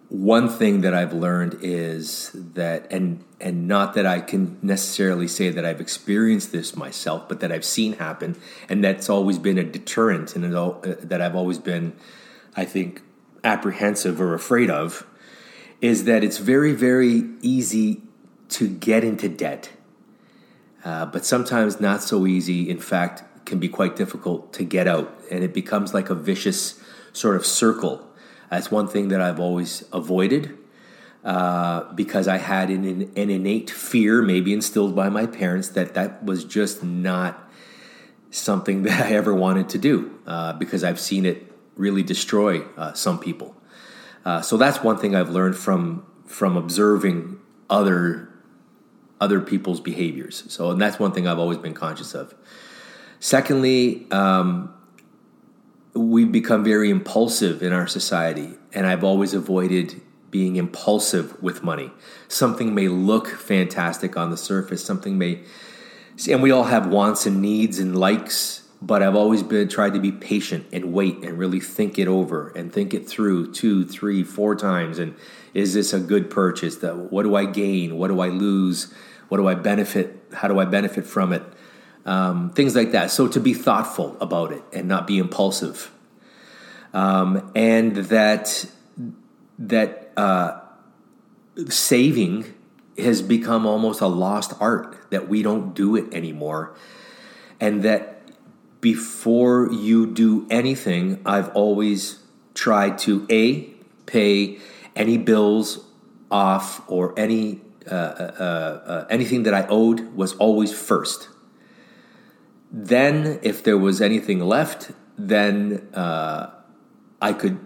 one 0.09 0.49
thing 0.49 0.81
that 0.81 0.93
I've 0.93 1.13
learned 1.13 1.57
is 1.61 2.31
that, 2.33 2.91
and 2.91 3.23
and 3.41 3.67
not 3.67 3.95
that 3.95 4.05
I 4.05 4.21
can 4.21 4.57
necessarily 4.61 5.27
say 5.27 5.49
that 5.49 5.65
I've 5.65 5.81
experienced 5.81 6.51
this 6.51 6.75
myself, 6.75 7.27
but 7.27 7.39
that 7.39 7.51
I've 7.51 7.65
seen 7.65 7.93
happen, 7.93 8.35
and 8.69 8.83
that's 8.83 9.09
always 9.09 9.39
been 9.39 9.57
a 9.57 9.63
deterrent, 9.63 10.35
and 10.35 10.55
all, 10.55 10.81
uh, 10.83 10.93
that 10.99 11.21
I've 11.21 11.35
always 11.35 11.57
been, 11.57 11.93
I 12.55 12.65
think, 12.65 13.01
apprehensive 13.43 14.21
or 14.21 14.33
afraid 14.33 14.69
of, 14.69 15.07
is 15.81 16.03
that 16.05 16.23
it's 16.23 16.37
very 16.37 16.73
very 16.73 17.23
easy 17.41 18.01
to 18.49 18.67
get 18.67 19.03
into 19.03 19.27
debt, 19.27 19.71
uh, 20.83 21.07
but 21.07 21.25
sometimes 21.25 21.81
not 21.81 22.03
so 22.03 22.27
easy. 22.27 22.69
In 22.69 22.79
fact, 22.79 23.23
can 23.45 23.57
be 23.59 23.69
quite 23.69 23.95
difficult 23.95 24.53
to 24.53 24.63
get 24.63 24.87
out, 24.87 25.19
and 25.31 25.43
it 25.43 25.53
becomes 25.53 25.95
like 25.95 26.11
a 26.11 26.15
vicious 26.15 26.79
sort 27.11 27.35
of 27.35 27.45
circle 27.45 28.07
that's 28.49 28.71
one 28.71 28.87
thing 28.87 29.09
that 29.09 29.21
I've 29.21 29.39
always 29.39 29.83
avoided 29.91 30.57
uh, 31.23 31.91
because 31.93 32.27
I 32.27 32.37
had 32.37 32.69
an, 32.69 32.85
an 32.85 33.29
innate 33.29 33.69
fear, 33.69 34.21
maybe 34.21 34.53
instilled 34.53 34.95
by 34.95 35.09
my 35.09 35.25
parents, 35.25 35.69
that 35.69 35.95
that 35.95 36.23
was 36.23 36.45
just 36.45 36.83
not 36.83 37.49
something 38.29 38.83
that 38.83 39.05
I 39.07 39.13
ever 39.13 39.33
wanted 39.33 39.69
to 39.69 39.77
do 39.77 40.19
uh, 40.27 40.53
because 40.53 40.83
I've 40.83 40.99
seen 40.99 41.25
it 41.25 41.51
really 41.75 42.03
destroy 42.03 42.61
uh, 42.77 42.93
some 42.93 43.19
people. 43.19 43.55
Uh, 44.23 44.41
so 44.41 44.57
that's 44.57 44.81
one 44.83 44.97
thing 44.97 45.15
I've 45.15 45.29
learned 45.29 45.55
from 45.55 46.05
from 46.25 46.57
observing 46.57 47.39
other 47.69 48.29
other 49.21 49.39
people's 49.39 49.79
behaviors. 49.79 50.43
So 50.47 50.71
and 50.71 50.81
that's 50.81 50.99
one 50.99 51.11
thing 51.11 51.27
I've 51.27 51.39
always 51.39 51.57
been 51.57 51.73
conscious 51.73 52.13
of. 52.13 52.35
Secondly, 53.19 54.05
um, 54.11 54.73
we 55.95 56.25
become 56.25 56.63
very 56.63 56.89
impulsive 56.89 57.63
in 57.63 57.71
our 57.71 57.87
society, 57.87 58.55
and 58.73 58.85
I've 58.85 59.03
always 59.03 59.33
avoided 59.33 60.01
being 60.29 60.57
impulsive 60.57 61.41
with 61.41 61.63
money. 61.63 61.91
Something 62.27 62.75
may 62.75 62.89
look 62.89 63.27
fantastic 63.29 64.17
on 64.17 64.29
the 64.29 64.37
surface, 64.37 64.83
something 64.83 65.17
may, 65.17 65.43
and 66.29 66.43
we 66.43 66.51
all 66.51 66.65
have 66.65 66.87
wants 66.87 67.25
and 67.25 67.41
needs 67.41 67.79
and 67.79 67.97
likes, 67.97 68.67
but 68.81 69.01
I've 69.01 69.15
always 69.15 69.41
been 69.41 69.69
tried 69.69 69.93
to 69.93 69.99
be 70.01 70.11
patient 70.11 70.67
and 70.73 70.91
wait 70.91 71.23
and 71.23 71.39
really 71.39 71.61
think 71.61 71.97
it 71.97 72.09
over 72.09 72.49
and 72.49 72.73
think 72.73 72.93
it 72.93 73.07
through 73.07 73.53
two, 73.53 73.85
three, 73.85 74.23
four 74.23 74.53
times. 74.55 74.99
And 74.99 75.15
is 75.53 75.73
this 75.73 75.93
a 75.93 75.99
good 75.99 76.29
purchase? 76.29 76.81
What 76.81 77.23
do 77.23 77.35
I 77.35 77.45
gain? 77.45 77.97
What 77.97 78.09
do 78.09 78.19
I 78.19 78.27
lose? 78.27 78.93
What 79.29 79.37
do 79.37 79.47
I 79.47 79.55
benefit? 79.55 80.21
How 80.33 80.49
do 80.49 80.59
I 80.59 80.65
benefit 80.65 81.05
from 81.05 81.31
it? 81.31 81.41
Um, 82.05 82.51
things 82.51 82.75
like 82.75 82.91
that. 82.91 83.09
So 83.09 83.27
to 83.27 83.39
be 83.39 83.53
thoughtful 83.53 84.15
about 84.21 84.51
it 84.51 84.61
and 84.71 84.87
not 84.87 85.07
be 85.07 85.17
impulsive, 85.17 85.91
um, 86.93 87.51
and 87.55 87.95
that 87.95 88.65
that 89.57 90.11
uh, 90.15 90.59
saving 91.67 92.53
has 92.97 93.21
become 93.21 93.65
almost 93.65 94.01
a 94.01 94.07
lost 94.07 94.53
art 94.59 95.09
that 95.09 95.27
we 95.27 95.41
don't 95.41 95.73
do 95.73 95.95
it 95.95 96.13
anymore, 96.13 96.75
and 97.59 97.81
that 97.81 98.21
before 98.81 99.71
you 99.71 100.05
do 100.05 100.45
anything, 100.51 101.19
I've 101.25 101.49
always 101.55 102.19
tried 102.53 102.99
to 102.99 103.25
a 103.31 103.63
pay 104.05 104.59
any 104.95 105.17
bills 105.17 105.83
off 106.29 106.87
or 106.87 107.17
any 107.17 107.61
uh, 107.89 107.95
uh, 107.95 108.81
uh, 108.87 109.07
anything 109.09 109.43
that 109.43 109.53
I 109.53 109.65
owed 109.67 110.15
was 110.15 110.33
always 110.35 110.71
first. 110.71 111.29
Then, 112.71 113.39
if 113.41 113.63
there 113.63 113.77
was 113.77 114.01
anything 114.01 114.39
left, 114.39 114.91
then 115.17 115.87
uh, 115.93 116.51
I 117.21 117.33
could 117.33 117.59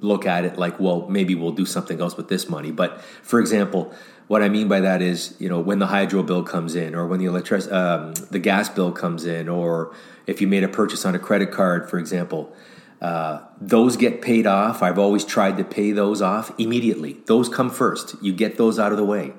look 0.00 0.26
at 0.26 0.44
it 0.44 0.58
like, 0.58 0.78
well, 0.80 1.08
maybe 1.08 1.34
we'll 1.34 1.52
do 1.52 1.64
something 1.64 2.00
else 2.00 2.16
with 2.16 2.28
this 2.28 2.48
money. 2.48 2.70
But 2.70 3.00
for 3.22 3.40
example, 3.40 3.94
what 4.26 4.42
I 4.42 4.48
mean 4.48 4.68
by 4.68 4.80
that 4.80 5.00
is, 5.00 5.36
you 5.38 5.48
know, 5.48 5.60
when 5.60 5.78
the 5.78 5.86
hydro 5.86 6.22
bill 6.22 6.42
comes 6.42 6.74
in, 6.74 6.94
or 6.94 7.06
when 7.06 7.20
the 7.20 7.26
electric, 7.26 7.70
um, 7.70 8.14
the 8.30 8.38
gas 8.38 8.68
bill 8.68 8.92
comes 8.92 9.24
in, 9.24 9.48
or 9.48 9.94
if 10.26 10.40
you 10.40 10.46
made 10.46 10.64
a 10.64 10.68
purchase 10.68 11.04
on 11.04 11.14
a 11.14 11.18
credit 11.18 11.50
card, 11.50 11.88
for 11.88 11.98
example, 11.98 12.54
uh, 13.00 13.40
those 13.60 13.96
get 13.96 14.22
paid 14.22 14.46
off. 14.46 14.82
I've 14.82 14.98
always 14.98 15.24
tried 15.24 15.56
to 15.58 15.64
pay 15.64 15.92
those 15.92 16.22
off 16.22 16.52
immediately. 16.58 17.18
Those 17.26 17.48
come 17.48 17.68
first. 17.68 18.14
You 18.22 18.32
get 18.32 18.56
those 18.56 18.78
out 18.78 18.92
of 18.92 18.98
the 18.98 19.04
way. 19.04 19.32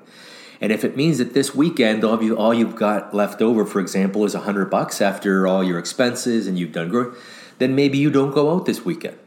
And 0.64 0.72
if 0.72 0.82
it 0.82 0.96
means 0.96 1.18
that 1.18 1.34
this 1.34 1.54
weekend 1.54 2.04
all, 2.04 2.22
you, 2.22 2.38
all 2.38 2.54
you've 2.54 2.74
got 2.74 3.12
left 3.12 3.42
over, 3.42 3.66
for 3.66 3.80
example, 3.80 4.24
is 4.24 4.34
a 4.34 4.40
hundred 4.40 4.70
bucks 4.70 5.02
after 5.02 5.46
all 5.46 5.62
your 5.62 5.78
expenses 5.78 6.46
and 6.46 6.58
you've 6.58 6.72
done 6.72 6.88
good, 6.88 7.14
then 7.58 7.74
maybe 7.74 7.98
you 7.98 8.10
don't 8.10 8.30
go 8.30 8.50
out 8.50 8.64
this 8.64 8.82
weekend. 8.82 9.18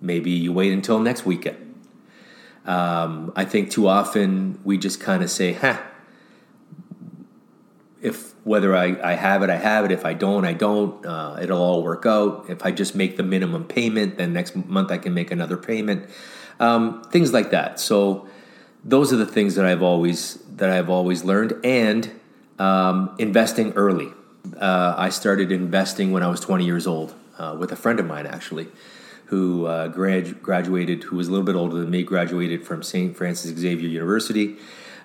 Maybe 0.00 0.32
you 0.32 0.52
wait 0.52 0.72
until 0.72 0.98
next 0.98 1.24
weekend. 1.24 1.76
Um, 2.66 3.32
I 3.36 3.44
think 3.44 3.70
too 3.70 3.86
often 3.86 4.58
we 4.64 4.76
just 4.76 4.98
kind 4.98 5.22
of 5.22 5.30
say, 5.30 5.52
"Huh." 5.52 5.80
If 8.02 8.34
whether 8.42 8.74
I, 8.74 8.96
I 9.00 9.12
have 9.12 9.44
it, 9.44 9.50
I 9.50 9.56
have 9.56 9.84
it. 9.84 9.92
If 9.92 10.04
I 10.04 10.12
don't, 10.12 10.44
I 10.44 10.54
don't. 10.54 11.06
Uh, 11.06 11.38
it'll 11.40 11.62
all 11.62 11.84
work 11.84 12.04
out. 12.04 12.46
If 12.48 12.66
I 12.66 12.72
just 12.72 12.96
make 12.96 13.16
the 13.16 13.22
minimum 13.22 13.62
payment, 13.62 14.18
then 14.18 14.32
next 14.32 14.56
month 14.56 14.90
I 14.90 14.98
can 14.98 15.14
make 15.14 15.30
another 15.30 15.56
payment. 15.56 16.10
Um, 16.58 17.04
things 17.12 17.32
like 17.32 17.50
that. 17.52 17.78
So 17.78 18.26
those 18.84 19.12
are 19.12 19.16
the 19.16 19.26
things 19.26 19.54
that 19.54 19.64
I've 19.64 19.82
always 19.82 20.34
that 20.56 20.70
I've 20.70 20.90
always 20.90 21.24
learned, 21.24 21.54
and 21.64 22.10
um, 22.58 23.14
investing 23.18 23.72
early. 23.72 24.08
Uh, 24.58 24.94
I 24.96 25.08
started 25.08 25.50
investing 25.50 26.12
when 26.12 26.22
I 26.22 26.28
was 26.28 26.38
20 26.40 26.66
years 26.66 26.86
old 26.86 27.14
uh, 27.38 27.56
with 27.58 27.72
a 27.72 27.76
friend 27.76 27.98
of 27.98 28.06
mine, 28.06 28.26
actually 28.26 28.68
who 29.26 29.66
uh, 29.66 29.88
grad- 29.88 30.42
graduated, 30.42 31.02
who 31.04 31.16
was 31.16 31.28
a 31.28 31.30
little 31.30 31.46
bit 31.46 31.56
older 31.56 31.76
than 31.76 31.90
me, 31.90 32.02
graduated 32.02 32.64
from 32.64 32.82
St. 32.82 33.16
Francis 33.16 33.56
Xavier 33.56 33.88
University 33.88 34.56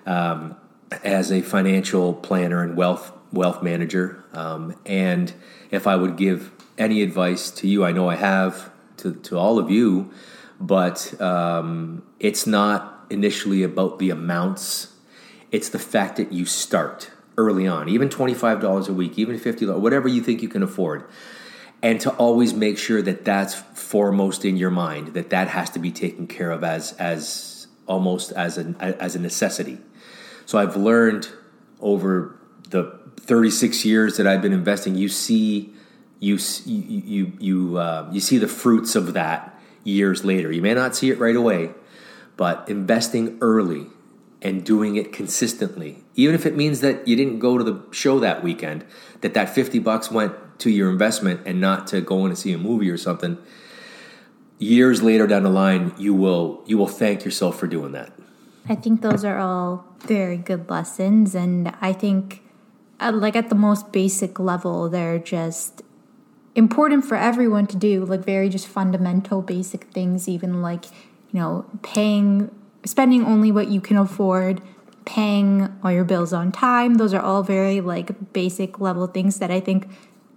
um, 0.06 0.56
as 1.02 1.32
a 1.32 1.40
financial 1.40 2.14
planner 2.14 2.62
and 2.62 2.76
wealth 2.76 3.12
wealth 3.32 3.62
manager. 3.62 4.24
Um, 4.32 4.74
and 4.84 5.32
if 5.70 5.86
I 5.86 5.94
would 5.94 6.16
give 6.16 6.50
any 6.76 7.02
advice 7.02 7.50
to 7.52 7.68
you, 7.68 7.84
I 7.84 7.92
know 7.92 8.08
I 8.08 8.16
have 8.16 8.70
to, 8.98 9.14
to 9.14 9.38
all 9.38 9.58
of 9.58 9.70
you, 9.70 10.10
but 10.60 11.20
um, 11.20 12.02
it's 12.18 12.44
not 12.44 12.99
initially 13.10 13.62
about 13.62 13.98
the 13.98 14.10
amounts. 14.10 14.94
It's 15.50 15.68
the 15.68 15.78
fact 15.78 16.16
that 16.16 16.32
you 16.32 16.46
start 16.46 17.10
early 17.36 17.66
on, 17.66 17.88
even 17.88 18.08
$25 18.08 18.88
a 18.88 18.92
week, 18.92 19.18
even 19.18 19.38
$50, 19.38 19.78
whatever 19.78 20.08
you 20.08 20.20
think 20.22 20.42
you 20.42 20.48
can 20.48 20.62
afford 20.62 21.04
and 21.82 22.00
to 22.00 22.10
always 22.12 22.52
make 22.52 22.78
sure 22.78 23.00
that 23.02 23.24
that's 23.24 23.54
foremost 23.54 24.44
in 24.44 24.56
your 24.56 24.70
mind 24.70 25.08
that 25.14 25.30
that 25.30 25.48
has 25.48 25.70
to 25.70 25.78
be 25.78 25.90
taken 25.90 26.26
care 26.26 26.50
of 26.50 26.62
as 26.62 26.92
as 26.94 27.66
almost 27.86 28.32
as 28.32 28.58
a 28.58 28.74
as 29.00 29.16
a 29.16 29.18
necessity 29.18 29.78
so 30.46 30.58
i've 30.58 30.76
learned 30.76 31.28
over 31.80 32.36
the 32.68 32.98
36 33.16 33.84
years 33.84 34.16
that 34.16 34.26
i've 34.26 34.42
been 34.42 34.52
investing 34.52 34.94
you 34.94 35.08
see 35.08 35.72
you 36.18 36.38
you 36.66 37.02
you 37.06 37.32
you, 37.38 37.76
uh, 37.78 38.08
you 38.12 38.20
see 38.20 38.36
the 38.36 38.48
fruits 38.48 38.94
of 38.94 39.14
that 39.14 39.58
years 39.84 40.24
later 40.24 40.52
you 40.52 40.62
may 40.62 40.74
not 40.74 40.94
see 40.94 41.10
it 41.10 41.18
right 41.18 41.36
away 41.36 41.70
but 42.40 42.66
investing 42.70 43.36
early 43.42 43.84
and 44.40 44.64
doing 44.64 44.96
it 44.96 45.12
consistently. 45.12 46.02
Even 46.14 46.34
if 46.34 46.46
it 46.46 46.56
means 46.56 46.80
that 46.80 47.06
you 47.06 47.14
didn't 47.14 47.38
go 47.38 47.58
to 47.58 47.62
the 47.62 47.82
show 47.90 48.18
that 48.18 48.42
weekend 48.42 48.82
that 49.20 49.34
that 49.34 49.50
50 49.50 49.78
bucks 49.80 50.10
went 50.10 50.32
to 50.60 50.70
your 50.70 50.88
investment 50.88 51.42
and 51.44 51.60
not 51.60 51.86
to 51.88 52.00
go 52.00 52.20
in 52.20 52.30
and 52.30 52.38
see 52.38 52.54
a 52.54 52.56
movie 52.56 52.88
or 52.88 52.96
something 52.96 53.36
years 54.58 55.02
later 55.02 55.26
down 55.26 55.42
the 55.42 55.50
line 55.50 55.92
you 55.98 56.14
will 56.14 56.62
you 56.64 56.78
will 56.78 56.88
thank 56.88 57.26
yourself 57.26 57.58
for 57.58 57.66
doing 57.66 57.92
that. 57.92 58.10
I 58.66 58.74
think 58.74 59.02
those 59.02 59.22
are 59.22 59.38
all 59.38 59.84
very 59.98 60.38
good 60.38 60.70
lessons 60.70 61.34
and 61.34 61.74
i 61.82 61.92
think 61.92 62.42
like 63.00 63.36
at 63.36 63.50
the 63.50 63.54
most 63.54 63.92
basic 63.92 64.40
level 64.40 64.88
they're 64.88 65.18
just 65.18 65.82
important 66.54 67.04
for 67.04 67.16
everyone 67.16 67.66
to 67.66 67.76
do 67.76 68.02
like 68.06 68.24
very 68.24 68.48
just 68.48 68.66
fundamental 68.66 69.42
basic 69.42 69.84
things 69.92 70.26
even 70.26 70.62
like 70.62 70.86
you 71.32 71.40
know 71.40 71.64
paying 71.82 72.50
spending 72.84 73.24
only 73.24 73.52
what 73.52 73.68
you 73.68 73.80
can 73.80 73.96
afford 73.96 74.60
paying 75.04 75.74
all 75.82 75.90
your 75.90 76.04
bills 76.04 76.32
on 76.32 76.52
time 76.52 76.94
those 76.94 77.14
are 77.14 77.20
all 77.20 77.42
very 77.42 77.80
like 77.80 78.32
basic 78.32 78.80
level 78.80 79.06
things 79.06 79.38
that 79.38 79.50
i 79.50 79.58
think 79.60 79.86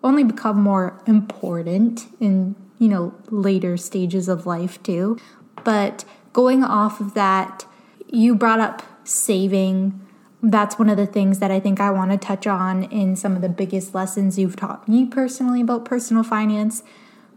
only 0.04 0.24
become 0.24 0.60
more 0.60 1.00
important 1.08 2.08
in, 2.20 2.56
you 2.78 2.90
know, 2.90 3.14
later 3.30 3.78
stages 3.78 4.28
of 4.28 4.46
life 4.46 4.82
too. 4.84 5.18
But 5.64 6.04
going 6.34 6.64
off 6.64 7.00
of 7.00 7.14
that, 7.14 7.66
you 8.10 8.36
brought 8.36 8.60
up 8.60 8.84
saving. 9.06 10.00
That's 10.42 10.78
one 10.78 10.90
of 10.90 10.98
the 10.98 11.06
things 11.06 11.40
that 11.40 11.52
I 11.52 11.60
think 11.60 11.80
I 11.80 11.90
want 11.90 12.12
to 12.12 12.18
touch 12.18 12.46
on 12.46 12.84
in 12.84 13.16
some 13.16 13.36
of 13.36 13.42
the 13.42 13.50
biggest 13.50 13.96
lessons 13.96 14.38
you've 14.38 14.58
taught 14.58 14.88
me 14.90 15.06
personally 15.06 15.62
about 15.62 15.86
personal 15.86 16.24
finance. 16.24 16.84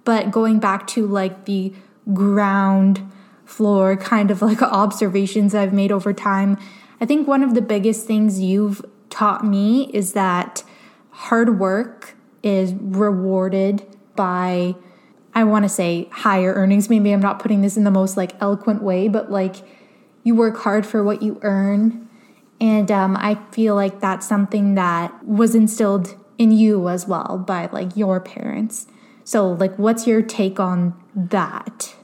But 0.04 0.32
going 0.32 0.58
back 0.58 0.86
to 0.88 1.06
like 1.06 1.44
the 1.44 1.72
ground 2.12 3.00
floor 3.46 3.96
kind 3.96 4.30
of 4.30 4.42
like 4.42 4.60
observations 4.62 5.54
I've 5.54 5.72
made 5.72 5.90
over 5.90 6.12
time, 6.12 6.58
I 7.00 7.06
think 7.06 7.26
one 7.26 7.42
of 7.42 7.54
the 7.54 7.62
biggest 7.62 8.06
things 8.06 8.40
you've 8.40 8.84
taught 9.08 9.44
me 9.44 9.90
is 9.94 10.12
that 10.12 10.62
hard 11.10 11.58
work 11.58 12.14
is 12.42 12.74
rewarded 12.74 13.86
by 14.14 14.74
I 15.34 15.44
want 15.44 15.66
to 15.66 15.68
say 15.68 16.08
higher 16.12 16.54
earnings. 16.54 16.88
Maybe 16.88 17.12
I'm 17.12 17.20
not 17.20 17.40
putting 17.40 17.60
this 17.60 17.76
in 17.76 17.84
the 17.84 17.90
most 17.90 18.16
like 18.16 18.32
eloquent 18.40 18.82
way, 18.82 19.06
but 19.08 19.30
like 19.30 19.56
you 20.24 20.34
work 20.34 20.56
hard 20.56 20.86
for 20.86 21.04
what 21.04 21.22
you 21.22 21.38
earn. 21.42 22.08
And 22.58 22.90
um, 22.90 23.18
I 23.18 23.34
feel 23.52 23.74
like 23.74 24.00
that's 24.00 24.26
something 24.26 24.76
that 24.76 25.26
was 25.26 25.54
instilled 25.54 26.14
in 26.38 26.52
you 26.52 26.88
as 26.88 27.06
well 27.06 27.44
by 27.46 27.66
like 27.66 27.96
your 27.96 28.18
parents. 28.18 28.86
So, 29.24 29.52
like, 29.52 29.76
what's 29.76 30.06
your 30.06 30.22
take 30.22 30.58
on 30.58 30.94
that? 31.14 31.95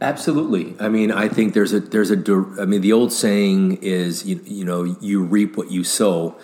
Absolutely. 0.00 0.74
I 0.80 0.88
mean, 0.88 1.12
I 1.12 1.28
think 1.28 1.54
there's 1.54 1.72
a 1.72 1.80
there's 1.80 2.10
a 2.10 2.16
I 2.60 2.64
mean, 2.64 2.80
the 2.80 2.92
old 2.92 3.12
saying 3.12 3.78
is 3.80 4.26
you, 4.26 4.40
you 4.44 4.64
know 4.64 4.82
you 5.00 5.22
reap 5.22 5.56
what 5.56 5.70
you 5.70 5.84
sow, 5.84 6.36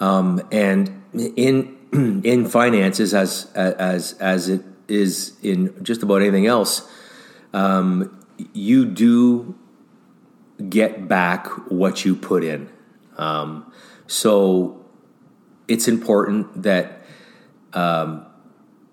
um, 0.00 0.42
and 0.50 1.02
in 1.14 1.76
in 2.24 2.46
finances 2.46 3.14
as 3.14 3.50
as 3.54 4.14
as 4.14 4.48
it 4.48 4.62
is 4.88 5.36
in 5.42 5.82
just 5.82 6.02
about 6.02 6.22
anything 6.22 6.46
else, 6.46 6.90
um, 7.52 8.18
you 8.52 8.84
do 8.84 9.54
get 10.68 11.06
back 11.06 11.46
what 11.70 12.04
you 12.04 12.16
put 12.16 12.42
in. 12.42 12.68
Um, 13.16 13.72
so 14.08 14.84
it's 15.68 15.86
important 15.86 16.62
that 16.64 17.02
um, 17.74 18.26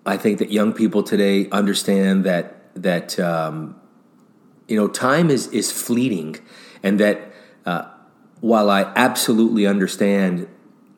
I 0.04 0.16
think 0.16 0.38
that 0.38 0.52
young 0.52 0.72
people 0.72 1.02
today 1.02 1.48
understand 1.50 2.24
that 2.24 2.70
that 2.74 3.18
um, 3.18 3.80
you 4.68 4.76
know 4.76 4.88
time 4.88 5.30
is 5.30 5.48
is 5.48 5.70
fleeting, 5.70 6.36
and 6.82 7.00
that 7.00 7.32
uh, 7.64 7.88
while 8.40 8.70
I 8.70 8.92
absolutely 8.94 9.66
understand 9.66 10.48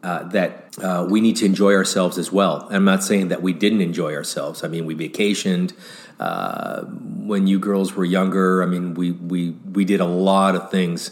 uh, 0.03 0.23
that 0.29 0.77
uh, 0.83 1.07
we 1.09 1.21
need 1.21 1.37
to 1.37 1.45
enjoy 1.45 1.75
ourselves 1.75 2.19
as 2.19 2.31
well. 2.31 2.69
I'm 2.71 2.85
not 2.85 3.03
saying 3.03 3.29
that 3.29 3.43
we 3.43 3.53
didn't 3.53 3.81
enjoy 3.81 4.15
ourselves. 4.15 4.63
I 4.63 4.69
mean, 4.69 4.87
we 4.87 4.95
vacationed 4.95 5.73
uh, 6.21 6.83
when 6.85 7.47
you 7.47 7.59
girls 7.59 7.95
were 7.95 8.05
younger. 8.05 8.63
I 8.63 8.67
mean, 8.67 8.95
we 8.95 9.13
we 9.13 9.51
we 9.51 9.85
did 9.85 10.01
a 10.01 10.07
lot 10.07 10.55
of 10.55 10.71
things 10.71 11.11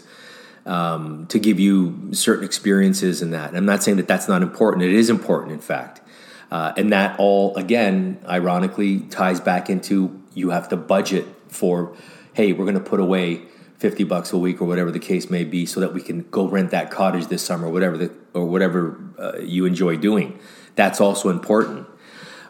um, 0.65 1.27
to 1.27 1.39
give 1.39 1.59
you 1.59 2.09
certain 2.13 2.45
experiences 2.45 3.21
and 3.21 3.33
that. 3.33 3.55
I'm 3.55 3.65
not 3.65 3.83
saying 3.83 3.97
that 3.97 4.07
that's 4.07 4.27
not 4.27 4.41
important. 4.41 4.83
It 4.83 4.93
is 4.93 5.09
important, 5.09 5.53
in 5.53 5.59
fact. 5.59 6.01
Uh, 6.49 6.73
and 6.77 6.93
that 6.93 7.19
all, 7.19 7.55
again, 7.57 8.23
ironically, 8.27 8.99
ties 8.99 9.41
back 9.41 9.69
into 9.69 10.21
you 10.37 10.51
have 10.51 10.69
to 10.69 10.77
budget 10.77 11.25
for, 11.49 11.95
hey, 12.33 12.53
we're 12.53 12.65
going 12.65 12.75
to 12.75 12.89
put 12.89 12.99
away 12.99 13.41
50 13.79 14.03
bucks 14.03 14.31
a 14.31 14.37
week 14.37 14.61
or 14.61 14.65
whatever 14.65 14.91
the 14.91 14.99
case 14.99 15.29
may 15.29 15.43
be 15.43 15.65
so 15.65 15.79
that 15.79 15.93
we 15.93 16.01
can 16.01 16.27
go 16.29 16.47
rent 16.47 16.71
that 16.71 16.91
cottage 16.91 17.27
this 17.27 17.43
summer, 17.43 17.67
or 17.67 17.71
whatever 17.71 17.97
the, 17.97 18.13
or 18.33 18.45
whatever 18.45 18.99
uh, 19.17 19.39
you 19.39 19.65
enjoy 19.65 19.97
doing. 19.97 20.39
That's 20.75 21.01
also 21.01 21.29
important. 21.29 21.87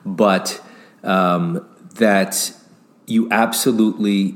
But 0.06 0.62
um, 1.04 1.68
that 1.96 2.54
you 3.06 3.30
absolutely 3.32 4.36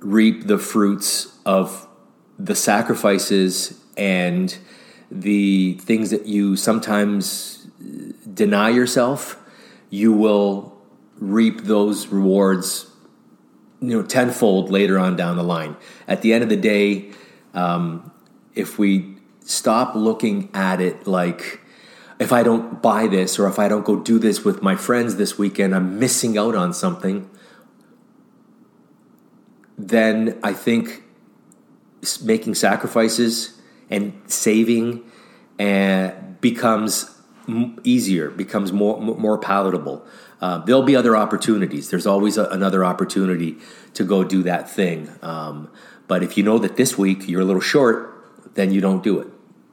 reap 0.00 0.46
the 0.46 0.58
fruits 0.58 1.36
of 1.44 1.86
the 2.38 2.54
sacrifices 2.54 3.78
and 3.96 4.56
the 5.10 5.74
things 5.74 6.10
that 6.10 6.26
you 6.26 6.56
sometimes 6.56 7.66
deny 8.32 8.70
yourself, 8.70 9.38
you 9.90 10.12
will 10.12 10.75
reap 11.18 11.62
those 11.62 12.08
rewards, 12.08 12.90
you 13.80 13.96
know, 13.96 14.02
tenfold 14.02 14.70
later 14.70 14.98
on 14.98 15.16
down 15.16 15.36
the 15.36 15.42
line. 15.42 15.76
At 16.06 16.22
the 16.22 16.32
end 16.32 16.42
of 16.42 16.48
the 16.48 16.56
day, 16.56 17.10
um, 17.54 18.12
if 18.54 18.78
we 18.78 19.16
stop 19.40 19.94
looking 19.94 20.50
at 20.54 20.80
it 20.80 21.06
like, 21.06 21.60
if 22.18 22.32
I 22.32 22.42
don't 22.42 22.80
buy 22.82 23.06
this 23.06 23.38
or 23.38 23.46
if 23.46 23.58
I 23.58 23.68
don't 23.68 23.84
go 23.84 23.96
do 23.96 24.18
this 24.18 24.44
with 24.44 24.62
my 24.62 24.74
friends 24.76 25.16
this 25.16 25.38
weekend, 25.38 25.74
I'm 25.74 25.98
missing 25.98 26.38
out 26.38 26.54
on 26.54 26.72
something, 26.72 27.28
then 29.78 30.38
I 30.42 30.52
think 30.52 31.02
making 32.22 32.54
sacrifices 32.54 33.60
and 33.90 34.20
saving 34.26 35.04
and 35.58 36.12
uh, 36.12 36.14
becomes 36.40 37.15
easier, 37.84 38.30
becomes 38.30 38.72
more 38.72 39.00
more 39.00 39.38
palatable. 39.38 40.04
Uh, 40.40 40.58
there'll 40.58 40.82
be 40.82 40.96
other 40.96 41.16
opportunities. 41.16 41.90
There's 41.90 42.06
always 42.06 42.36
a, 42.36 42.44
another 42.46 42.84
opportunity 42.84 43.56
to 43.94 44.04
go 44.04 44.22
do 44.22 44.42
that 44.42 44.68
thing. 44.68 45.08
Um, 45.22 45.70
but 46.08 46.22
if 46.22 46.36
you 46.36 46.42
know 46.42 46.58
that 46.58 46.76
this 46.76 46.98
week 46.98 47.28
you're 47.28 47.40
a 47.40 47.44
little 47.44 47.62
short, 47.62 48.54
then 48.54 48.72
you 48.72 48.80
don't 48.80 49.02
do 49.02 49.18
it. 49.20 49.28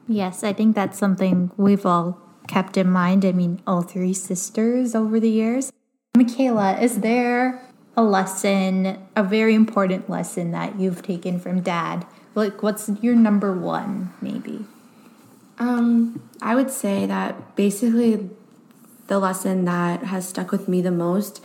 Yes, 0.08 0.42
I 0.42 0.52
think 0.52 0.74
that's 0.74 0.98
something 0.98 1.50
we've 1.56 1.86
all 1.86 2.20
kept 2.48 2.76
in 2.76 2.90
mind. 2.90 3.24
I 3.24 3.32
mean, 3.32 3.60
all 3.66 3.82
three 3.82 4.14
sisters 4.14 4.94
over 4.94 5.20
the 5.20 5.30
years. 5.30 5.72
Michela, 6.16 6.78
is 6.80 7.00
there 7.00 7.66
a 7.96 8.02
lesson, 8.02 8.98
a 9.16 9.22
very 9.22 9.54
important 9.54 10.08
lesson 10.08 10.50
that 10.52 10.78
you've 10.78 11.02
taken 11.02 11.38
from 11.38 11.60
dad 11.60 12.06
like, 12.34 12.62
what's 12.62 12.90
your 13.00 13.14
number 13.14 13.52
one, 13.52 14.12
maybe? 14.20 14.64
Um, 15.58 16.28
I 16.44 16.54
would 16.54 16.70
say 16.70 17.06
that 17.06 17.56
basically 17.56 18.28
the 19.06 19.18
lesson 19.18 19.64
that 19.64 20.04
has 20.04 20.28
stuck 20.28 20.52
with 20.52 20.68
me 20.68 20.82
the 20.82 20.90
most 20.90 21.42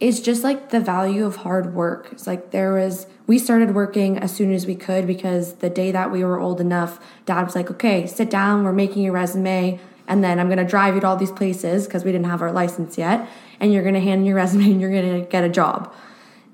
is 0.00 0.20
just 0.20 0.42
like 0.42 0.70
the 0.70 0.80
value 0.80 1.24
of 1.24 1.36
hard 1.36 1.72
work. 1.72 2.08
It's 2.10 2.26
like 2.26 2.50
there 2.50 2.74
was, 2.74 3.06
we 3.28 3.38
started 3.38 3.76
working 3.76 4.18
as 4.18 4.34
soon 4.34 4.52
as 4.52 4.66
we 4.66 4.74
could 4.74 5.06
because 5.06 5.54
the 5.54 5.70
day 5.70 5.92
that 5.92 6.10
we 6.10 6.24
were 6.24 6.40
old 6.40 6.60
enough, 6.60 6.98
dad 7.26 7.44
was 7.44 7.54
like, 7.54 7.70
okay, 7.70 8.08
sit 8.08 8.28
down, 8.28 8.64
we're 8.64 8.72
making 8.72 9.04
your 9.04 9.12
resume, 9.12 9.78
and 10.08 10.24
then 10.24 10.40
I'm 10.40 10.48
gonna 10.48 10.66
drive 10.66 10.96
you 10.96 11.00
to 11.02 11.06
all 11.06 11.16
these 11.16 11.30
places 11.30 11.86
because 11.86 12.04
we 12.04 12.10
didn't 12.10 12.26
have 12.26 12.42
our 12.42 12.52
license 12.52 12.98
yet, 12.98 13.28
and 13.60 13.72
you're 13.72 13.84
gonna 13.84 14.00
hand 14.00 14.26
your 14.26 14.34
resume 14.34 14.64
and 14.64 14.80
you're 14.80 14.90
gonna 14.90 15.20
get 15.20 15.44
a 15.44 15.48
job. 15.48 15.94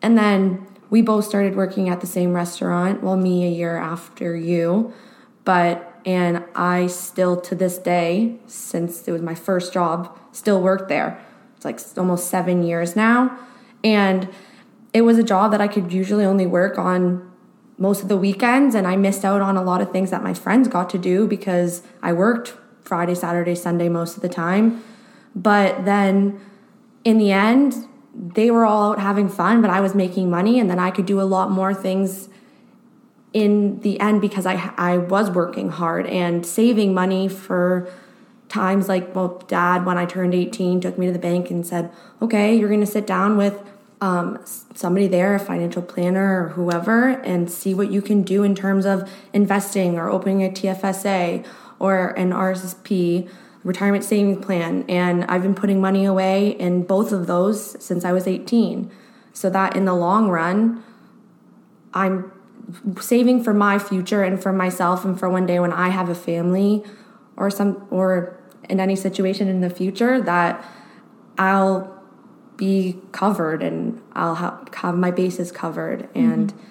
And 0.02 0.18
then 0.18 0.66
we 0.90 1.00
both 1.00 1.24
started 1.24 1.57
working 1.57 1.88
at 1.88 2.02
the 2.02 2.07
same 2.07 2.35
restaurant. 2.35 3.02
Well, 3.02 3.16
me 3.16 3.46
a 3.46 3.50
year 3.50 3.78
after 3.78 4.37
you, 4.37 4.92
but 5.46 5.89
and 6.04 6.44
I 6.54 6.86
still 6.86 7.40
to 7.42 7.54
this 7.54 7.78
day, 7.78 8.36
since 8.46 9.06
it 9.06 9.12
was 9.12 9.22
my 9.22 9.34
first 9.34 9.72
job, 9.72 10.18
still 10.32 10.60
work 10.60 10.88
there. 10.88 11.22
It's 11.56 11.64
like 11.64 11.80
almost 11.96 12.28
seven 12.28 12.62
years 12.62 12.96
now, 12.96 13.38
and 13.84 14.28
it 14.92 15.02
was 15.02 15.18
a 15.18 15.22
job 15.22 15.52
that 15.52 15.60
I 15.60 15.68
could 15.68 15.92
usually 15.92 16.24
only 16.24 16.46
work 16.46 16.78
on 16.78 17.30
most 17.76 18.02
of 18.02 18.08
the 18.08 18.16
weekends, 18.16 18.74
and 18.74 18.86
I 18.86 18.96
missed 18.96 19.24
out 19.24 19.40
on 19.40 19.56
a 19.56 19.62
lot 19.62 19.80
of 19.80 19.92
things 19.92 20.10
that 20.10 20.22
my 20.22 20.34
friends 20.34 20.68
got 20.68 20.90
to 20.90 20.98
do 20.98 21.26
because 21.26 21.82
I 22.02 22.12
worked 22.12 22.54
Friday, 22.82 23.14
Saturday, 23.14 23.54
Sunday 23.54 23.88
most 23.88 24.16
of 24.16 24.22
the 24.22 24.28
time. 24.28 24.82
But 25.34 25.84
then 25.84 26.40
in 27.04 27.18
the 27.18 27.30
end, 27.30 27.86
they 28.14 28.50
were 28.50 28.64
all 28.64 28.92
out 28.92 28.98
having 28.98 29.28
fun, 29.28 29.60
but 29.62 29.70
I 29.70 29.80
was 29.80 29.94
making 29.94 30.28
money, 30.28 30.58
and 30.58 30.68
then 30.68 30.78
I 30.78 30.90
could 30.90 31.06
do 31.06 31.20
a 31.20 31.22
lot 31.22 31.50
more 31.50 31.72
things 31.72 32.29
in 33.32 33.80
the 33.80 34.00
end 34.00 34.20
because 34.20 34.46
I 34.46 34.72
I 34.76 34.98
was 34.98 35.30
working 35.30 35.70
hard 35.70 36.06
and 36.06 36.44
saving 36.44 36.94
money 36.94 37.28
for 37.28 37.88
times 38.48 38.88
like 38.88 39.14
well 39.14 39.42
dad 39.46 39.86
when 39.86 39.96
I 39.96 40.06
turned 40.06 40.34
18 40.34 40.80
took 40.80 40.98
me 40.98 41.06
to 41.06 41.12
the 41.12 41.18
bank 41.18 41.50
and 41.50 41.64
said 41.64 41.92
okay 42.20 42.56
you're 42.56 42.68
going 42.68 42.80
to 42.80 42.86
sit 42.86 43.06
down 43.06 43.36
with 43.36 43.62
um, 44.00 44.38
somebody 44.74 45.06
there 45.06 45.34
a 45.34 45.38
financial 45.38 45.82
planner 45.82 46.44
or 46.44 46.48
whoever 46.50 47.08
and 47.08 47.50
see 47.50 47.74
what 47.74 47.90
you 47.90 48.02
can 48.02 48.22
do 48.22 48.42
in 48.42 48.54
terms 48.54 48.86
of 48.86 49.08
investing 49.32 49.98
or 49.98 50.10
opening 50.10 50.42
a 50.42 50.48
TFSA 50.48 51.46
or 51.78 52.08
an 52.10 52.30
RSP 52.30 53.28
retirement 53.62 54.04
savings 54.04 54.44
plan, 54.44 54.84
and 54.88 55.24
I've 55.24 55.42
been 55.42 55.54
putting 55.54 55.80
money 55.80 56.04
away 56.04 56.50
in 56.50 56.82
both 56.82 57.12
of 57.12 57.26
those 57.26 57.82
since 57.82 58.04
I 58.04 58.12
was 58.12 58.26
18. 58.26 58.90
So 59.32 59.50
that 59.50 59.76
in 59.76 59.84
the 59.84 59.94
long 59.94 60.28
run, 60.28 60.82
I'm 61.92 62.32
saving 63.00 63.42
for 63.42 63.54
my 63.54 63.78
future 63.78 64.22
and 64.22 64.42
for 64.42 64.52
myself 64.52 65.04
and 65.04 65.18
for 65.18 65.28
one 65.28 65.46
day 65.46 65.59
when 65.61 65.72
I 65.72 65.88
have 65.88 66.09
a 66.09 66.14
family 66.14 66.85
or 67.37 67.50
some 67.50 67.87
or 67.90 68.38
in 68.68 68.80
any 68.80 68.96
situation 68.96 69.48
in 69.48 69.61
the 69.61 69.70
future 69.70 70.20
that 70.20 70.64
I'll 71.38 72.02
be 72.56 72.98
covered 73.12 73.62
and 73.62 74.00
I'll 74.12 74.35
have, 74.37 74.68
have 74.74 74.96
my 74.96 75.11
bases 75.11 75.50
covered 75.50 76.09
and 76.14 76.52
mm-hmm. 76.52 76.66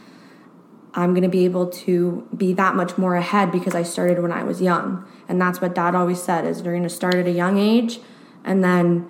I'm 0.93 1.13
going 1.13 1.23
to 1.23 1.29
be 1.29 1.45
able 1.45 1.67
to 1.67 2.27
be 2.35 2.53
that 2.53 2.75
much 2.75 2.97
more 2.97 3.15
ahead 3.15 3.51
because 3.51 3.75
I 3.75 3.83
started 3.83 4.21
when 4.21 4.31
I 4.31 4.43
was 4.43 4.61
young. 4.61 5.07
And 5.27 5.39
that's 5.39 5.61
what 5.61 5.75
dad 5.75 5.95
always 5.95 6.21
said 6.21 6.45
is 6.45 6.61
you're 6.61 6.73
going 6.73 6.83
to 6.83 6.89
start 6.89 7.15
at 7.15 7.27
a 7.27 7.31
young 7.31 7.57
age 7.57 7.99
and 8.43 8.63
then 8.63 9.09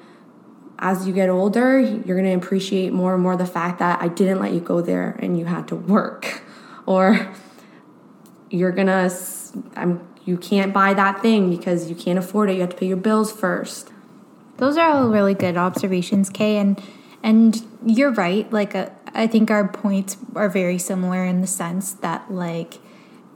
as 0.81 1.05
you 1.05 1.13
get 1.13 1.27
older, 1.27 1.77
you're 1.77 2.17
going 2.17 2.23
to 2.23 2.45
appreciate 2.45 2.93
more 2.93 3.13
and 3.13 3.21
more 3.21 3.35
the 3.35 3.45
fact 3.45 3.79
that 3.79 4.01
I 4.01 4.07
didn't 4.07 4.39
let 4.39 4.53
you 4.53 4.61
go 4.61 4.81
there 4.81 5.19
and 5.19 5.37
you 5.37 5.45
had 5.45 5.67
to 5.67 5.75
work 5.75 6.41
or 6.89 7.31
you're 8.49 8.71
to 8.71 9.11
I'm 9.75 10.07
you 10.25 10.37
can't 10.37 10.73
buy 10.73 10.93
that 10.93 11.21
thing 11.21 11.49
because 11.49 11.89
you 11.89 11.95
can't 11.95 12.19
afford 12.19 12.49
it. 12.49 12.55
You 12.55 12.61
have 12.61 12.71
to 12.71 12.75
pay 12.75 12.87
your 12.87 12.97
bills 12.97 13.31
first. 13.31 13.89
Those 14.57 14.75
are 14.77 14.91
all 14.91 15.07
really 15.07 15.33
good 15.33 15.55
observations, 15.55 16.29
Kay, 16.29 16.57
and 16.57 16.81
and 17.23 17.65
you're 17.85 18.11
right. 18.11 18.51
Like 18.51 18.75
a, 18.75 18.91
I 19.13 19.27
think 19.27 19.49
our 19.49 19.67
points 19.67 20.17
are 20.35 20.49
very 20.49 20.77
similar 20.77 21.23
in 21.23 21.41
the 21.41 21.47
sense 21.47 21.93
that 21.93 22.31
like 22.31 22.79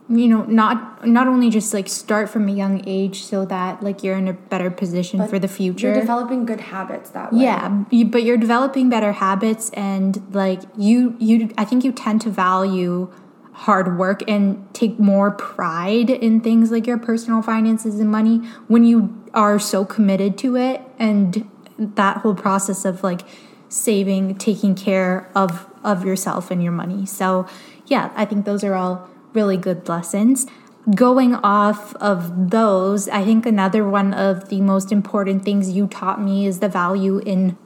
you 0.10 0.28
know 0.28 0.44
not 0.46 1.08
not 1.08 1.28
only 1.28 1.50
just 1.50 1.74
like 1.74 1.88
start 1.88 2.30
from 2.30 2.50
a 2.50 2.52
young 2.52 2.84
age 2.88 3.24
so 3.24 3.46
that 3.46 3.82
like 3.82 4.04
you're 4.04 4.18
in 4.18 4.28
a 4.28 4.34
better 4.34 4.70
position 4.70 5.18
but 5.18 5.30
for 5.30 5.39
the 5.39 5.48
future 5.48 5.88
you're 5.88 6.00
developing 6.00 6.46
good 6.46 6.60
habits 6.60 7.12
that 7.12 7.32
way 7.32 7.44
yeah 7.44 7.70
but 8.12 8.24
you're 8.24 8.38
developing 8.38 8.89
better 8.89 9.13
habits 9.13 9.70
and 9.72 10.22
like 10.36 10.62
you 10.78 11.16
you 11.20 11.50
i 11.58 11.63
think 11.63 11.86
you 11.86 11.92
tend 11.94 12.20
to 12.20 12.30
value 12.30 13.10
hard 13.54 13.98
work 13.98 14.24
and 14.28 14.68
take 14.74 15.00
more 15.00 15.32
pride 15.32 16.10
in 16.10 16.42
things 16.42 16.72
like 16.72 16.88
your 16.88 16.98
personal 16.98 17.42
finances 17.42 18.00
and 18.00 18.12
money 18.12 18.38
when 18.68 18.84
you 18.84 19.24
are 19.34 19.60
so 19.60 19.86
committed 19.86 20.38
to 20.39 20.56
it 20.56 20.82
and 21.00 21.50
that 21.78 22.18
whole 22.18 22.36
process 22.36 22.86
of 22.86 23.04
like 23.04 23.22
saving, 23.70 24.36
taking 24.36 24.76
care 24.76 25.32
of 25.36 25.68
of 25.84 26.06
yourself 26.06 26.50
and 26.50 26.63
your 26.63 26.72
money. 26.72 27.06
So, 27.06 27.46
yeah, 27.88 28.12
I 28.16 28.26
think 28.26 28.46
those 28.46 28.63
are 28.63 28.74
all 28.74 29.10
really 29.34 29.58
good 29.58 29.88
lessons. 29.89 30.48
Going 30.96 31.36
off 31.36 31.96
of 31.96 32.52
those, 32.52 33.08
I 33.10 33.24
think 33.24 33.46
another 33.46 33.88
one 33.88 34.13
of 34.13 34.50
the 34.50 34.62
most 34.62 34.92
important 34.92 35.44
things 35.44 35.72
you 35.72 35.88
taught 35.88 36.22
me 36.22 36.46
is 36.46 36.60
the 36.60 36.70
value 36.70 37.20
in 37.20 37.58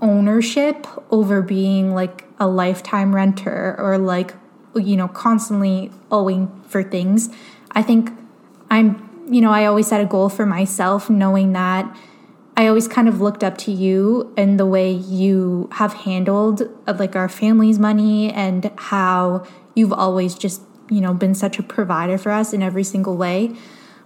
ownership 0.00 0.86
over 1.10 1.40
being 1.40 1.94
like 1.94 2.24
a 2.38 2.46
lifetime 2.46 3.14
renter 3.14 3.76
or 3.78 3.96
like 3.98 4.34
you 4.76 4.96
know 4.96 5.08
constantly 5.08 5.90
owing 6.10 6.48
for 6.66 6.82
things. 6.82 7.30
I 7.72 7.82
think 7.82 8.10
I'm 8.70 9.04
you 9.28 9.40
know, 9.40 9.50
I 9.50 9.66
always 9.66 9.86
set 9.86 10.00
a 10.00 10.04
goal 10.04 10.28
for 10.28 10.44
myself 10.46 11.08
knowing 11.08 11.52
that 11.52 11.96
I 12.56 12.68
always 12.68 12.86
kind 12.86 13.08
of 13.08 13.20
looked 13.20 13.42
up 13.42 13.58
to 13.58 13.72
you 13.72 14.32
and 14.36 14.60
the 14.60 14.66
way 14.66 14.92
you 14.92 15.68
have 15.72 15.92
handled 15.92 16.62
uh, 16.86 16.94
like 16.98 17.16
our 17.16 17.28
family's 17.28 17.78
money 17.78 18.32
and 18.32 18.70
how 18.76 19.44
you've 19.74 19.92
always 19.92 20.36
just, 20.36 20.62
you 20.88 21.00
know, 21.00 21.14
been 21.14 21.34
such 21.34 21.58
a 21.58 21.62
provider 21.62 22.16
for 22.16 22.30
us 22.30 22.52
in 22.52 22.62
every 22.62 22.84
single 22.84 23.16
way. 23.16 23.56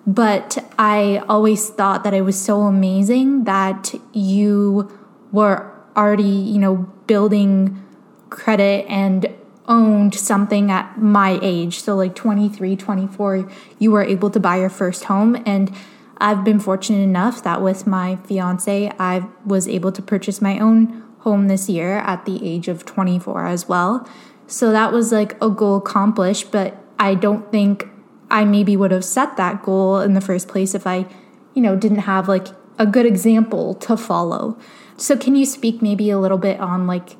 But 0.06 0.64
I 0.78 1.22
always 1.28 1.68
thought 1.68 2.04
that 2.04 2.14
it 2.14 2.22
was 2.22 2.40
so 2.40 2.62
amazing 2.62 3.44
that 3.44 3.94
you 4.14 4.90
were 5.30 5.70
already, 5.94 6.22
you 6.22 6.58
know, 6.58 6.90
building 7.06 7.84
credit 8.30 8.86
and 8.88 9.26
owned 9.68 10.14
something 10.14 10.70
at 10.70 10.98
my 10.98 11.38
age. 11.42 11.80
So, 11.80 11.94
like 11.94 12.14
23, 12.14 12.74
24, 12.74 13.50
you 13.78 13.92
were 13.92 14.02
able 14.02 14.30
to 14.30 14.40
buy 14.40 14.58
your 14.58 14.70
first 14.70 15.04
home. 15.04 15.40
And 15.46 15.72
I've 16.16 16.42
been 16.42 16.58
fortunate 16.58 17.02
enough 17.02 17.44
that 17.44 17.62
with 17.62 17.86
my 17.86 18.16
fiance, 18.16 18.90
I 18.98 19.26
was 19.44 19.68
able 19.68 19.92
to 19.92 20.02
purchase 20.02 20.42
my 20.42 20.58
own 20.58 21.04
home 21.20 21.48
this 21.48 21.68
year 21.68 21.98
at 21.98 22.24
the 22.24 22.44
age 22.44 22.68
of 22.68 22.84
24 22.84 23.46
as 23.46 23.68
well. 23.68 24.08
So, 24.46 24.72
that 24.72 24.92
was 24.92 25.12
like 25.12 25.40
a 25.42 25.50
goal 25.50 25.76
accomplished, 25.76 26.50
but 26.50 26.76
I 26.98 27.14
don't 27.14 27.52
think 27.52 27.86
I 28.30 28.44
maybe 28.44 28.76
would 28.76 28.90
have 28.90 29.04
set 29.04 29.36
that 29.36 29.62
goal 29.62 30.00
in 30.00 30.14
the 30.14 30.20
first 30.20 30.48
place 30.48 30.74
if 30.74 30.86
I, 30.86 31.06
you 31.54 31.62
know, 31.62 31.76
didn't 31.76 32.00
have 32.00 32.28
like 32.28 32.48
a 32.78 32.86
good 32.86 33.06
example 33.06 33.74
to 33.74 33.96
follow. 33.96 34.58
So, 34.96 35.16
can 35.16 35.36
you 35.36 35.44
speak 35.44 35.82
maybe 35.82 36.10
a 36.10 36.18
little 36.18 36.38
bit 36.38 36.58
on 36.58 36.86
like 36.86 37.16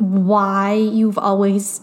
why 0.00 0.74
you've 0.74 1.18
always 1.18 1.82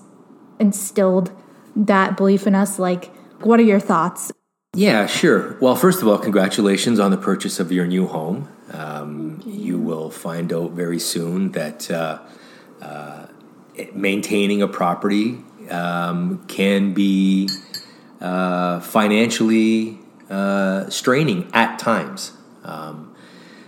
instilled 0.60 1.32
that 1.76 2.18
belief 2.18 2.48
in 2.48 2.56
us? 2.56 2.80
Like, 2.80 3.14
what 3.42 3.60
are 3.60 3.64
your 3.64 3.80
thoughts? 3.80 4.32
Yeah, 4.74 5.06
sure. 5.06 5.58
Well, 5.62 5.76
first 5.76 6.02
of 6.02 6.08
all, 6.08 6.18
congratulations 6.18 7.00
on 7.00 7.12
the 7.12 7.18
purchase 7.18 7.60
of 7.60 7.72
your 7.72 7.86
new 7.86 8.08
home. 8.08 8.50
Um, 8.74 9.42
you 9.46 9.78
will 9.80 10.10
find 10.10 10.52
out 10.52 10.72
very 10.72 11.00
soon 11.00 11.52
that 11.52 11.90
uh, 11.90 12.20
uh, 12.82 13.28
maintaining 13.94 14.62
a 14.62 14.68
property 14.68 15.38
um, 15.70 16.44
can 16.48 16.94
be 16.94 17.50
uh, 18.20 18.80
financially 18.80 20.00
uh, 20.30 20.90
straining 20.90 21.50
at 21.54 21.80
times. 21.80 22.34
Um, 22.64 23.07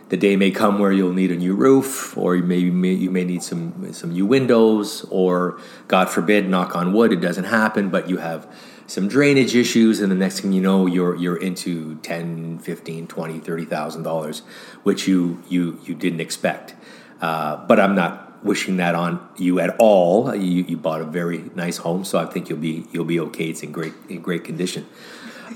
the 0.10 0.18
day 0.18 0.36
may 0.36 0.52
come 0.52 0.80
where 0.80 0.92
you'll 0.92 1.14
need 1.14 1.32
a 1.32 1.36
new 1.36 1.56
roof, 1.56 2.18
or 2.18 2.36
you 2.36 2.44
may, 2.44 2.58
you 2.58 2.72
may, 3.12 3.24
need 3.24 3.44
some 3.44 3.94
some 3.94 4.12
new 4.12 4.26
windows, 4.26 5.06
or 5.10 5.60
God 5.88 6.10
forbid, 6.10 6.50
knock 6.50 6.76
on 6.76 6.94
wood, 6.94 7.14
it 7.14 7.22
doesn't 7.22 7.46
happen, 7.46 7.90
but 7.90 8.10
you 8.10 8.18
have 8.18 8.52
some 8.88 9.08
drainage 9.08 9.56
issues 9.56 10.00
and 10.00 10.12
the 10.12 10.16
next 10.16 10.40
thing 10.40 10.52
you 10.52 10.62
know 10.62 10.88
you're 10.88 11.16
you're 11.16 11.38
into 11.38 11.96
10 11.98 12.58
15 12.58 13.06
20 13.06 13.40
30000 13.40 14.02
dollars 14.02 14.40
which 14.82 15.08
you 15.08 15.44
you 15.48 15.80
you 15.86 15.94
didn't 15.94 16.20
expect. 16.20 16.74
Uh, 17.22 17.58
but 17.68 17.80
i'm 17.80 17.94
not 17.94 18.44
wishing 18.44 18.78
that 18.78 18.96
on 18.96 19.20
you 19.38 19.60
at 19.60 19.76
all. 19.80 20.34
You, 20.34 20.64
you 20.64 20.78
bought 20.78 21.02
a 21.02 21.06
very 21.06 21.52
nice 21.54 21.78
home 21.78 22.04
so 22.04 22.18
i 22.18 22.26
think 22.26 22.50
you'll 22.50 22.58
be 22.58 22.88
you'll 22.92 23.06
be 23.06 23.20
okay. 23.20 23.50
It's 23.50 23.62
in 23.62 23.72
great 23.72 23.94
in 24.10 24.22
great 24.22 24.44
condition. 24.44 24.88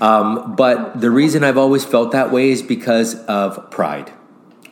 Um, 0.00 0.54
but 0.54 1.00
the 1.00 1.10
reason 1.10 1.42
i've 1.42 1.58
always 1.58 1.84
felt 1.84 2.12
that 2.12 2.30
way 2.30 2.50
is 2.50 2.62
because 2.62 3.16
of 3.24 3.68
pride 3.70 4.12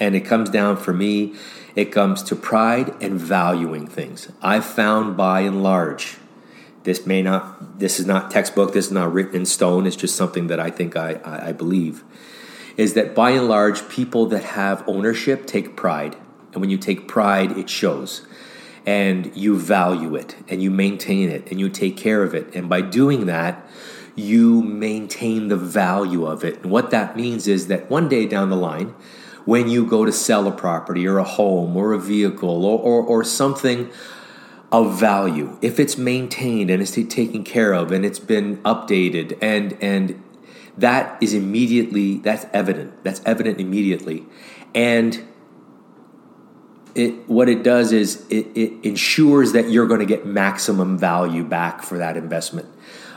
and 0.02 0.16
it 0.16 0.22
comes 0.22 0.50
down 0.50 0.76
for 0.76 0.92
me, 0.92 1.32
it 1.76 1.92
comes 1.92 2.24
to 2.24 2.34
pride 2.34 2.92
and 3.00 3.20
valuing 3.20 3.86
things. 3.86 4.28
I've 4.42 4.64
found 4.64 5.16
by 5.16 5.42
and 5.42 5.62
large, 5.62 6.16
this 6.82 7.06
may 7.06 7.22
not, 7.22 7.78
this 7.78 8.00
is 8.00 8.06
not 8.06 8.28
textbook, 8.28 8.72
this 8.72 8.86
is 8.86 8.92
not 8.92 9.12
written 9.12 9.36
in 9.36 9.46
stone, 9.46 9.86
it's 9.86 9.94
just 9.94 10.16
something 10.16 10.48
that 10.48 10.58
I 10.58 10.70
think 10.70 10.96
I, 10.96 11.20
I, 11.24 11.50
I 11.50 11.52
believe, 11.52 12.02
is 12.76 12.94
that 12.94 13.14
by 13.14 13.30
and 13.30 13.46
large, 13.46 13.88
people 13.88 14.26
that 14.26 14.42
have 14.42 14.82
ownership 14.88 15.46
take 15.46 15.76
pride. 15.76 16.16
And 16.52 16.60
when 16.60 16.68
you 16.68 16.78
take 16.78 17.06
pride, 17.06 17.56
it 17.56 17.70
shows. 17.70 18.26
And 18.84 19.30
you 19.36 19.56
value 19.56 20.16
it, 20.16 20.34
and 20.48 20.60
you 20.60 20.72
maintain 20.72 21.30
it, 21.30 21.48
and 21.48 21.60
you 21.60 21.68
take 21.68 21.96
care 21.96 22.24
of 22.24 22.34
it. 22.34 22.52
And 22.56 22.68
by 22.68 22.80
doing 22.80 23.26
that, 23.26 23.64
you 24.16 24.62
maintain 24.62 25.46
the 25.46 25.56
value 25.56 26.26
of 26.26 26.42
it. 26.42 26.60
And 26.62 26.72
what 26.72 26.90
that 26.90 27.16
means 27.16 27.46
is 27.46 27.68
that 27.68 27.88
one 27.88 28.08
day 28.08 28.26
down 28.26 28.50
the 28.50 28.56
line, 28.56 28.94
when 29.44 29.68
you 29.68 29.86
go 29.86 30.04
to 30.04 30.12
sell 30.12 30.46
a 30.46 30.52
property 30.52 31.06
or 31.06 31.18
a 31.18 31.24
home 31.24 31.76
or 31.76 31.92
a 31.92 31.98
vehicle 31.98 32.64
or, 32.64 32.78
or, 32.78 33.02
or 33.02 33.24
something 33.24 33.90
of 34.70 34.98
value, 34.98 35.58
if 35.60 35.78
it's 35.78 35.98
maintained 35.98 36.70
and 36.70 36.80
it's 36.80 36.92
taken 36.92 37.44
care 37.44 37.72
of 37.72 37.92
and 37.92 38.04
it's 38.04 38.18
been 38.18 38.56
updated 38.58 39.36
and 39.42 39.76
and 39.82 40.22
that 40.78 41.22
is 41.22 41.34
immediately 41.34 42.16
that's 42.18 42.46
evident. 42.52 43.04
That's 43.04 43.20
evident 43.26 43.60
immediately. 43.60 44.24
And 44.74 45.26
it 46.94 47.28
what 47.28 47.48
it 47.48 47.62
does 47.62 47.92
is 47.92 48.24
it, 48.30 48.46
it 48.54 48.72
ensures 48.82 49.52
that 49.52 49.70
you're 49.70 49.86
going 49.86 50.00
to 50.00 50.06
get 50.06 50.26
maximum 50.26 50.98
value 50.98 51.44
back 51.44 51.82
for 51.82 51.98
that 51.98 52.16
investment. 52.16 52.68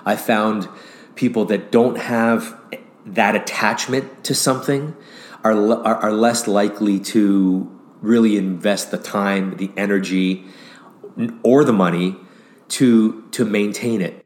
I 0.06 0.16
found 0.16 0.68
people 1.16 1.46
that 1.46 1.72
don't 1.72 1.98
have 1.98 2.60
that 3.06 3.36
attachment 3.36 4.24
to 4.26 4.36
something 4.36 4.96
are, 5.46 5.54
are, 5.86 5.96
are 5.98 6.12
less 6.12 6.48
likely 6.48 7.00
to 7.00 7.72
really 8.02 8.36
invest 8.36 8.90
the 8.92 8.98
time, 8.98 9.56
the 9.58 9.72
energy, 9.78 10.44
or 11.44 11.64
the 11.64 11.74
money 11.74 12.18
to 12.68 13.24
to 13.32 13.46
maintain 13.46 14.02
it. 14.02 14.26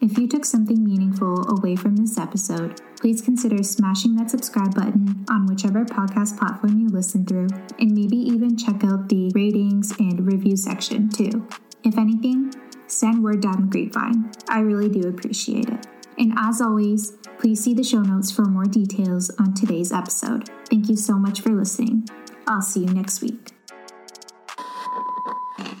If 0.00 0.16
you 0.16 0.28
took 0.28 0.44
something 0.44 0.84
meaningful 0.84 1.44
away 1.50 1.74
from 1.74 1.96
this 1.96 2.16
episode, 2.16 2.80
please 3.00 3.20
consider 3.20 3.64
smashing 3.64 4.14
that 4.14 4.30
subscribe 4.30 4.76
button 4.76 5.26
on 5.28 5.46
whichever 5.46 5.84
podcast 5.84 6.38
platform 6.38 6.78
you 6.78 6.88
listen 6.88 7.26
through, 7.26 7.48
and 7.80 7.92
maybe 7.92 8.16
even 8.16 8.56
check 8.56 8.84
out 8.84 9.08
the 9.08 9.32
ratings 9.34 9.92
and 9.98 10.24
review 10.24 10.56
section 10.56 11.10
too. 11.10 11.48
If 11.82 11.98
anything, 11.98 12.54
send 12.86 13.24
word 13.24 13.42
down 13.42 13.62
the 13.62 13.70
grapevine. 13.70 14.30
I 14.48 14.60
really 14.60 14.88
do 14.88 15.08
appreciate 15.08 15.68
it. 15.68 15.86
And 16.18 16.34
as 16.36 16.60
always, 16.60 17.12
please 17.38 17.62
see 17.62 17.74
the 17.74 17.84
show 17.84 18.02
notes 18.02 18.32
for 18.32 18.44
more 18.44 18.64
details 18.64 19.30
on 19.38 19.54
today's 19.54 19.92
episode. 19.92 20.50
Thank 20.68 20.88
you 20.88 20.96
so 20.96 21.14
much 21.14 21.40
for 21.40 21.50
listening. 21.50 22.08
I'll 22.44 22.60
see 22.60 22.80
you 22.80 22.92
next 22.92 23.22
week. 23.22 23.52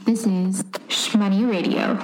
This 0.04 0.24
is 0.26 0.62
Shmoney 0.86 1.50
Radio. 1.50 1.98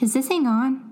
Is 0.00 0.14
this 0.14 0.26
thing 0.26 0.46
on? 0.46 0.87